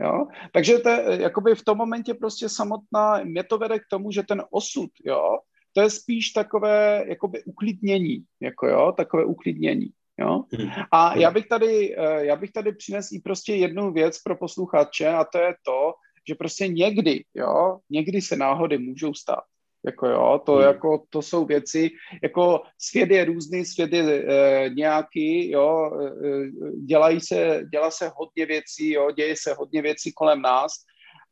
Jo? 0.01 0.27
Takže 0.53 0.79
to 0.79 0.89
je, 0.89 1.23
jakoby 1.23 1.55
v 1.55 1.65
tom 1.65 1.79
momentě 1.79 2.15
prostě 2.15 2.49
samotná, 2.49 3.25
mě 3.25 3.45
to 3.45 3.59
vede 3.59 3.79
k 3.79 3.89
tomu, 3.91 4.11
že 4.11 4.23
ten 4.23 4.45
osud, 4.51 4.91
jo, 5.05 5.39
to 5.73 5.81
je 5.81 5.91
spíš 5.91 6.31
takové 6.31 7.05
jakoby 7.09 7.45
uklidnění, 7.45 8.25
jako 8.41 8.67
jo, 8.67 8.93
takové 8.97 9.25
uklidnění. 9.25 9.91
Jo? 10.19 10.45
Hmm. 10.53 10.71
A 10.91 11.09
hmm. 11.09 11.21
já 11.21 11.31
bych 11.31 11.49
tady, 11.49 11.97
eh, 11.99 12.25
já 12.25 12.37
bych 12.37 12.53
tady 12.53 12.73
přinesl 12.73 13.15
i 13.15 13.21
prostě 13.21 13.55
jednu 13.55 13.93
věc 13.93 14.23
pro 14.23 14.37
posluchače 14.37 15.09
a 15.09 15.25
to 15.25 15.39
je 15.39 15.55
to, 15.63 15.95
že 16.29 16.35
prostě 16.35 16.69
někdy, 16.69 17.25
jo, 17.35 17.79
někdy 17.91 18.21
se 18.21 18.37
náhody 18.37 18.79
můžou 18.79 19.15
stát. 19.15 19.45
Jako 19.87 20.07
jo, 20.07 20.41
to, 20.47 20.53
hmm. 20.53 20.63
jako, 20.63 21.03
to 21.09 21.23
jsou 21.23 21.45
věci, 21.45 21.91
jako 22.23 22.63
svět 22.79 23.11
je 23.11 23.25
různý, 23.25 23.65
svět 23.65 23.93
je 23.93 24.03
e, 24.03 24.71
nějaký, 24.75 25.51
jo, 25.51 25.91
e, 26.03 26.51
dělají 26.87 27.21
se, 27.21 27.63
dělá 27.73 27.91
se 27.91 28.11
hodně 28.15 28.47
věcí, 28.47 28.93
jo, 28.93 29.11
děje 29.11 29.35
se 29.39 29.55
hodně 29.55 29.83
věcí 29.83 30.13
kolem 30.13 30.43
nás 30.43 30.73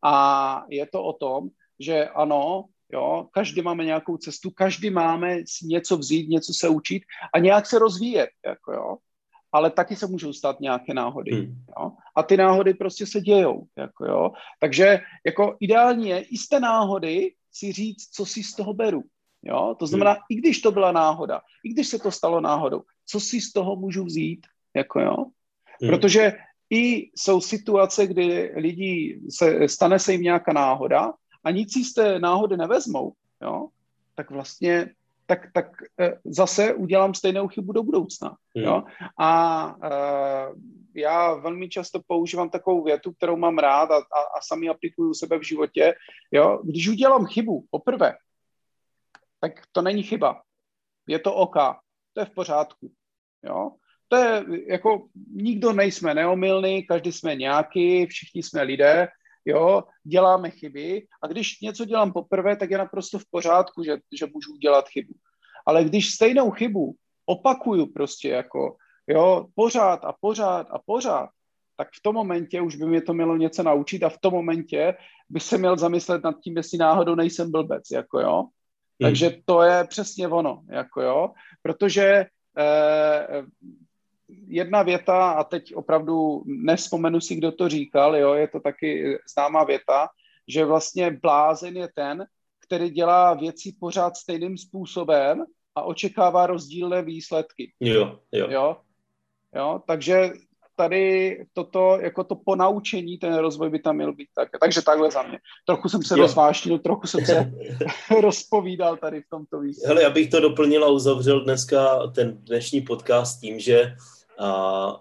a 0.05 0.65
je 0.71 0.87
to 0.93 1.03
o 1.03 1.13
tom, 1.13 1.49
že 1.81 2.09
ano, 2.09 2.65
jo, 2.93 3.29
každý 3.33 3.63
máme 3.63 3.85
nějakou 3.85 4.17
cestu, 4.17 4.51
každý 4.51 4.91
máme 4.91 5.37
něco 5.63 5.97
vzít, 5.97 6.29
něco 6.29 6.53
se 6.59 6.69
učit 6.69 7.03
a 7.35 7.39
nějak 7.39 7.67
se 7.67 7.79
rozvíjet, 7.79 8.31
jako 8.47 8.73
jo, 8.73 8.97
ale 9.53 9.71
taky 9.71 9.97
se 9.97 10.07
můžou 10.07 10.33
stát 10.33 10.61
nějaké 10.61 10.95
náhody. 10.95 11.35
Hmm. 11.35 11.65
Jo? 11.79 11.93
A 12.17 12.23
ty 12.23 12.37
náhody 12.37 12.75
prostě 12.75 13.07
se 13.07 13.21
dějou. 13.21 13.67
Jako 13.77 14.05
jo? 14.05 14.31
Takže 14.61 15.01
jako 15.27 15.57
ideální 15.61 16.09
je 16.09 16.21
i 16.21 16.37
z 16.37 16.49
té 16.49 16.61
náhody 16.61 17.35
si 17.53 17.73
říct, 17.73 18.09
co 18.11 18.27
si 18.27 18.43
z 18.43 18.55
toho 18.55 18.75
beru. 18.75 19.03
Jo? 19.43 19.77
To 19.79 19.87
znamená, 19.87 20.11
hmm. 20.11 20.21
i 20.31 20.35
když 20.35 20.61
to 20.61 20.73
byla 20.73 20.93
náhoda, 20.93 21.41
i 21.65 21.69
když 21.69 21.89
se 21.89 21.99
to 21.99 22.11
stalo 22.11 22.41
náhodou, 22.41 22.83
co 23.07 23.21
si 23.21 23.41
z 23.41 23.53
toho 23.53 23.77
můžu 23.77 24.05
vzít, 24.05 24.47
jako 24.75 25.01
jo? 25.01 25.17
Hmm. 25.83 25.91
Protože 25.91 26.33
i 26.71 27.11
jsou 27.17 27.41
situace, 27.41 28.07
kdy 28.07 28.53
lidi 28.57 29.21
se, 29.31 29.69
stane 29.69 29.99
se 29.99 30.13
jim 30.13 30.23
nějaká 30.23 30.53
náhoda 30.53 31.13
a 31.45 31.51
nic 31.51 31.73
si 31.73 31.85
z 31.85 31.95
té 31.95 32.19
náhody 32.19 32.57
nevezmou, 32.57 33.13
jo? 33.43 33.69
tak 34.15 34.31
vlastně 34.31 34.91
tak, 35.27 35.53
tak 35.53 35.67
eh, 36.01 36.19
zase 36.25 36.75
udělám 36.75 37.15
stejnou 37.15 37.49
chybu 37.49 37.73
do 37.73 37.83
budoucna. 37.83 38.37
Hmm. 38.57 38.65
Jo? 38.65 38.83
A 39.19 39.67
uh, 39.77 40.61
já 40.95 41.35
velmi 41.35 41.69
často 41.69 42.01
používám 42.07 42.51
takovou 42.51 42.85
větu, 42.85 43.13
kterou 43.13 43.37
mám 43.37 43.59
rád 43.59 43.91
a, 43.91 43.97
a, 43.97 44.21
a 44.39 44.41
sami 44.43 44.69
aplikuju 44.69 45.15
sebe 45.15 45.39
v 45.39 45.43
životě. 45.43 45.95
Jo? 46.33 46.61
Když 46.65 46.89
udělám 46.89 47.27
chybu 47.27 47.67
poprvé, 47.71 48.15
tak 49.41 49.53
to 49.73 49.83
není 49.83 50.03
chyba. 50.03 50.43
Je 51.09 51.19
to 51.19 51.35
OK. 51.35 51.55
To 52.13 52.21
je 52.21 52.27
v 52.27 52.35
pořádku. 52.35 52.93
Jo? 53.45 53.71
To 54.09 54.17
je 54.17 54.45
jako, 54.69 55.09
nikdo 55.35 55.73
nejsme 55.73 56.15
neomylný, 56.15 56.87
každý 56.87 57.13
jsme 57.13 57.35
nějaký, 57.35 58.07
všichni 58.07 58.43
jsme 58.43 58.63
lidé, 58.63 59.09
jo, 59.47 59.85
děláme 60.05 60.51
chyby 60.51 61.07
a 61.23 61.27
když 61.27 61.61
něco 61.61 61.85
dělám 61.85 62.13
poprvé, 62.13 62.57
tak 62.57 62.71
je 62.71 62.79
naprosto 62.79 63.19
v 63.19 63.25
pořádku, 63.31 63.83
že, 63.85 63.97
že 64.19 64.27
můžu 64.35 64.53
udělat 64.53 64.89
chybu. 64.89 65.15
Ale 65.67 65.85
když 65.85 66.11
stejnou 66.11 66.51
chybu 66.51 66.95
opakuju 67.27 67.87
prostě 67.87 68.29
jako, 68.29 68.77
jo, 69.07 69.47
pořád 69.55 70.05
a 70.05 70.15
pořád 70.21 70.67
a 70.71 70.79
pořád, 70.87 71.31
tak 71.77 71.89
v 71.89 72.03
tom 72.03 72.15
momentě 72.15 72.61
už 72.61 72.77
by 72.77 72.87
mě 72.87 73.03
to 73.03 73.15
mělo 73.15 73.37
něco 73.37 73.63
naučit 73.63 74.03
a 74.03 74.09
v 74.09 74.19
tom 74.19 74.35
momentě 74.35 74.95
by 75.29 75.41
se 75.41 75.59
měl 75.59 75.77
zamyslet 75.77 76.25
nad 76.25 76.35
tím, 76.41 76.57
jestli 76.57 76.79
náhodou 76.79 77.15
nejsem 77.15 77.51
blbec, 77.51 77.83
jako 77.93 78.21
jo. 78.21 78.43
Hmm. 78.43 78.49
Takže 79.03 79.37
to 79.45 79.63
je 79.63 79.85
přesně 79.85 80.29
ono, 80.29 80.63
jako 80.71 81.03
jo, 81.03 81.31
protože 81.63 82.27
eh, 82.59 83.43
jedna 84.29 84.83
věta, 84.83 85.31
a 85.31 85.45
teď 85.45 85.75
opravdu 85.75 86.43
nespomenu 86.47 87.21
si, 87.21 87.35
kdo 87.35 87.53
to 87.53 87.69
říkal, 87.69 88.17
jo, 88.17 88.35
je 88.35 88.49
to 88.49 88.61
taky 88.61 89.19
známá 89.35 89.65
věta, 89.65 90.09
že 90.49 90.65
vlastně 90.65 91.11
blázen 91.11 91.77
je 91.77 91.89
ten, 91.95 92.27
který 92.67 92.91
dělá 92.91 93.35
věci 93.35 93.77
pořád 93.81 94.17
stejným 94.17 94.59
způsobem 94.59 95.45
a 95.75 95.83
očekává 95.83 96.47
rozdílné 96.47 97.03
výsledky. 97.03 97.73
Jo, 97.81 98.19
jo. 98.33 98.47
jo? 98.51 98.77
jo? 99.55 99.83
Takže 99.87 100.31
tady 100.77 101.37
toto, 101.53 101.99
jako 102.01 102.25
to 102.25 102.35
ponaučení, 102.35 103.19
ten 103.19 103.35
rozvoj 103.35 103.71
by 103.71 103.79
tam 103.79 103.97
měl 103.97 104.13
být 104.13 104.29
tak. 104.35 104.49
Takže 104.61 104.83
takhle 104.83 105.11
za 105.11 105.23
mě. 105.23 105.39
Trochu 105.67 105.89
jsem 105.89 106.03
se 106.03 106.17
rozvášnil, 106.17 106.79
trochu 106.79 107.07
jsem 107.07 107.27
se 107.27 107.53
rozpovídal 108.21 108.97
tady 108.97 109.21
v 109.21 109.29
tomto 109.31 109.61
výsledku. 109.61 109.89
Hele, 109.89 110.03
já 110.03 110.11
bych 110.11 110.31
to 110.31 110.41
doplnil 110.41 110.85
a 110.85 110.89
uzavřel 110.89 111.45
dneska 111.45 112.07
ten 112.07 112.37
dnešní 112.45 112.81
podcast 112.81 113.41
tím, 113.41 113.61
že 113.61 113.97
a, 114.39 115.01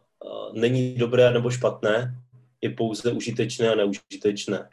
není 0.54 0.96
dobré 0.96 1.32
nebo 1.32 1.50
špatné, 1.50 2.16
je 2.62 2.70
pouze 2.70 3.12
užitečné 3.12 3.70
a 3.70 3.76
neužitečné. 3.76 4.70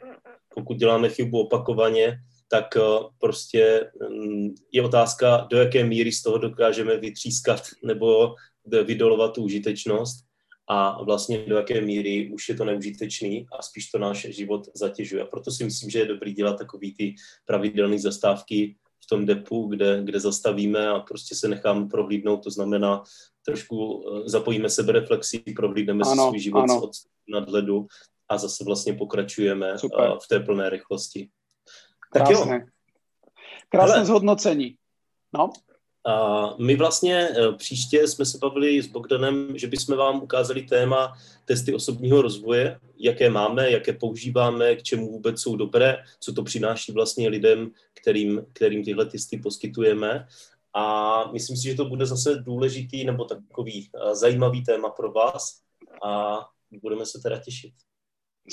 Pokud 0.55 0.77
děláme 0.77 1.09
chybu 1.09 1.39
opakovaně, 1.39 2.19
tak 2.47 2.77
prostě 3.19 3.91
mm, 4.09 4.49
je 4.71 4.81
otázka, 4.81 5.47
do 5.49 5.57
jaké 5.57 5.83
míry 5.83 6.11
z 6.11 6.23
toho 6.23 6.37
dokážeme 6.37 6.97
vytřískat 6.97 7.61
nebo 7.83 8.35
vydolovat 8.83 9.33
tu 9.33 9.43
užitečnost 9.43 10.25
a 10.67 11.03
vlastně 11.03 11.37
do 11.47 11.55
jaké 11.55 11.81
míry 11.81 12.29
už 12.33 12.49
je 12.49 12.55
to 12.55 12.65
neužitečný 12.65 13.47
a 13.51 13.61
spíš 13.61 13.91
to 13.91 13.97
náš 13.97 14.27
život 14.29 14.69
zatěžuje. 14.75 15.23
A 15.23 15.25
proto 15.25 15.51
si 15.51 15.63
myslím, 15.63 15.89
že 15.89 15.99
je 15.99 16.05
dobrý 16.05 16.33
dělat 16.33 16.57
takový 16.57 16.93
ty 16.95 17.15
pravidelné 17.45 17.99
zastávky 17.99 18.75
v 19.03 19.07
tom 19.09 19.25
depu, 19.25 19.67
kde, 19.67 20.03
kde 20.03 20.19
zastavíme 20.19 20.89
a 20.89 20.99
prostě 20.99 21.35
se 21.35 21.47
necháme 21.47 21.87
prohlídnout, 21.87 22.43
to 22.43 22.49
znamená 22.49 23.03
trošku 23.45 24.03
eh, 24.07 24.29
zapojíme 24.29 24.67
reflexi, 24.87 25.39
prohlídneme 25.55 26.01
ano, 26.05 26.23
si 26.23 26.29
svůj 26.29 26.39
život 26.39 26.63
ano. 26.63 26.81
od 26.81 26.91
nadhledu 27.27 27.87
a 28.29 28.37
zase 28.37 28.63
vlastně 28.63 28.93
pokračujeme 28.93 29.77
Super. 29.77 29.99
Eh, 30.01 30.17
v 30.23 30.27
té 30.27 30.39
plné 30.39 30.69
rychlosti. 30.69 31.29
Krásné. 32.11 32.59
Tak 32.59 32.61
jo. 32.61 32.67
Krásné 33.69 33.93
Hele. 33.93 34.05
zhodnocení. 34.05 34.75
No. 35.33 35.49
A 36.05 36.47
my 36.57 36.75
vlastně 36.75 37.29
eh, 37.29 37.51
příště 37.51 38.07
jsme 38.07 38.25
se 38.25 38.37
bavili 38.37 38.81
s 38.81 38.87
Bogdanem, 38.87 39.57
že 39.57 39.67
bychom 39.67 39.97
vám 39.97 40.23
ukázali 40.23 40.61
téma 40.61 41.13
testy 41.45 41.73
osobního 41.73 42.21
rozvoje, 42.21 42.79
jaké 42.97 43.29
máme, 43.29 43.71
jaké 43.71 43.93
používáme, 43.93 44.75
k 44.75 44.83
čemu 44.83 45.11
vůbec 45.11 45.41
jsou 45.41 45.55
dobré, 45.55 46.03
co 46.19 46.33
to 46.33 46.43
přináší 46.43 46.91
vlastně 46.91 47.29
lidem, 47.29 47.71
kterým, 47.93 48.45
kterým 48.53 48.83
tyhle 48.83 49.05
testy 49.05 49.37
poskytujeme. 49.37 50.27
A 50.73 51.31
myslím 51.31 51.57
si, 51.57 51.63
že 51.63 51.75
to 51.75 51.85
bude 51.85 52.05
zase 52.05 52.35
důležitý 52.35 53.05
nebo 53.05 53.25
takový 53.25 53.89
eh, 53.95 54.15
zajímavý 54.15 54.63
téma 54.63 54.89
pro 54.89 55.11
vás 55.11 55.61
a 56.03 56.39
budeme 56.81 57.05
se 57.05 57.19
teda 57.23 57.37
těšit. 57.37 57.73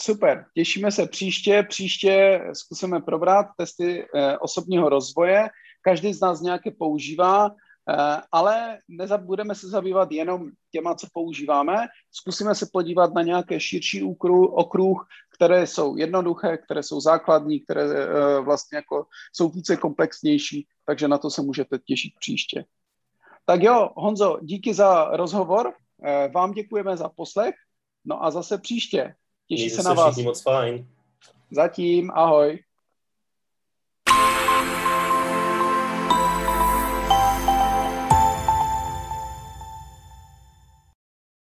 Super, 0.02 0.44
těšíme 0.54 0.92
se 0.92 1.06
příště. 1.06 1.66
Příště 1.68 2.40
zkusíme 2.52 3.00
probrat 3.00 3.46
testy 3.56 4.06
eh, 4.14 4.38
osobního 4.38 4.88
rozvoje. 4.88 5.48
Každý 5.82 6.12
z 6.14 6.20
nás 6.20 6.40
nějaké 6.40 6.70
používá. 6.70 7.50
Eh, 7.88 8.22
ale 8.32 8.78
nezabudeme 8.88 9.54
se 9.54 9.68
zabývat 9.68 10.12
jenom 10.12 10.50
těma, 10.70 10.94
co 10.94 11.06
používáme. 11.12 11.86
Zkusíme 12.12 12.54
se 12.54 12.66
podívat 12.72 13.14
na 13.14 13.22
nějaké 13.22 13.60
širší 13.60 14.02
okruh, 14.02 14.52
okruh 14.52 15.06
které 15.40 15.66
jsou 15.66 15.96
jednoduché, 15.96 16.58
které 16.58 16.82
jsou 16.82 17.00
základní, 17.00 17.60
které 17.60 17.82
eh, 17.82 18.40
vlastně 18.40 18.76
jako 18.76 19.06
jsou 19.32 19.48
více 19.48 19.76
komplexnější, 19.76 20.66
takže 20.86 21.08
na 21.08 21.18
to 21.18 21.30
se 21.30 21.42
můžete 21.42 21.78
těšit 21.78 22.12
příště. 22.20 22.64
Tak 23.46 23.62
jo, 23.62 23.90
Honzo, 23.96 24.38
díky 24.42 24.74
za 24.74 25.04
rozhovor, 25.04 25.72
eh, 26.04 26.28
vám 26.34 26.52
děkujeme 26.52 26.96
za 26.96 27.08
poslech, 27.08 27.54
no 28.04 28.24
a 28.24 28.30
zase 28.30 28.58
příště. 28.58 29.14
Těší 29.48 29.70
se 29.70 29.82
na 29.82 29.92
vás. 29.92 30.16
moc 30.16 30.42
fajn. 30.42 30.88
Zatím, 31.50 32.10
ahoj. 32.14 32.58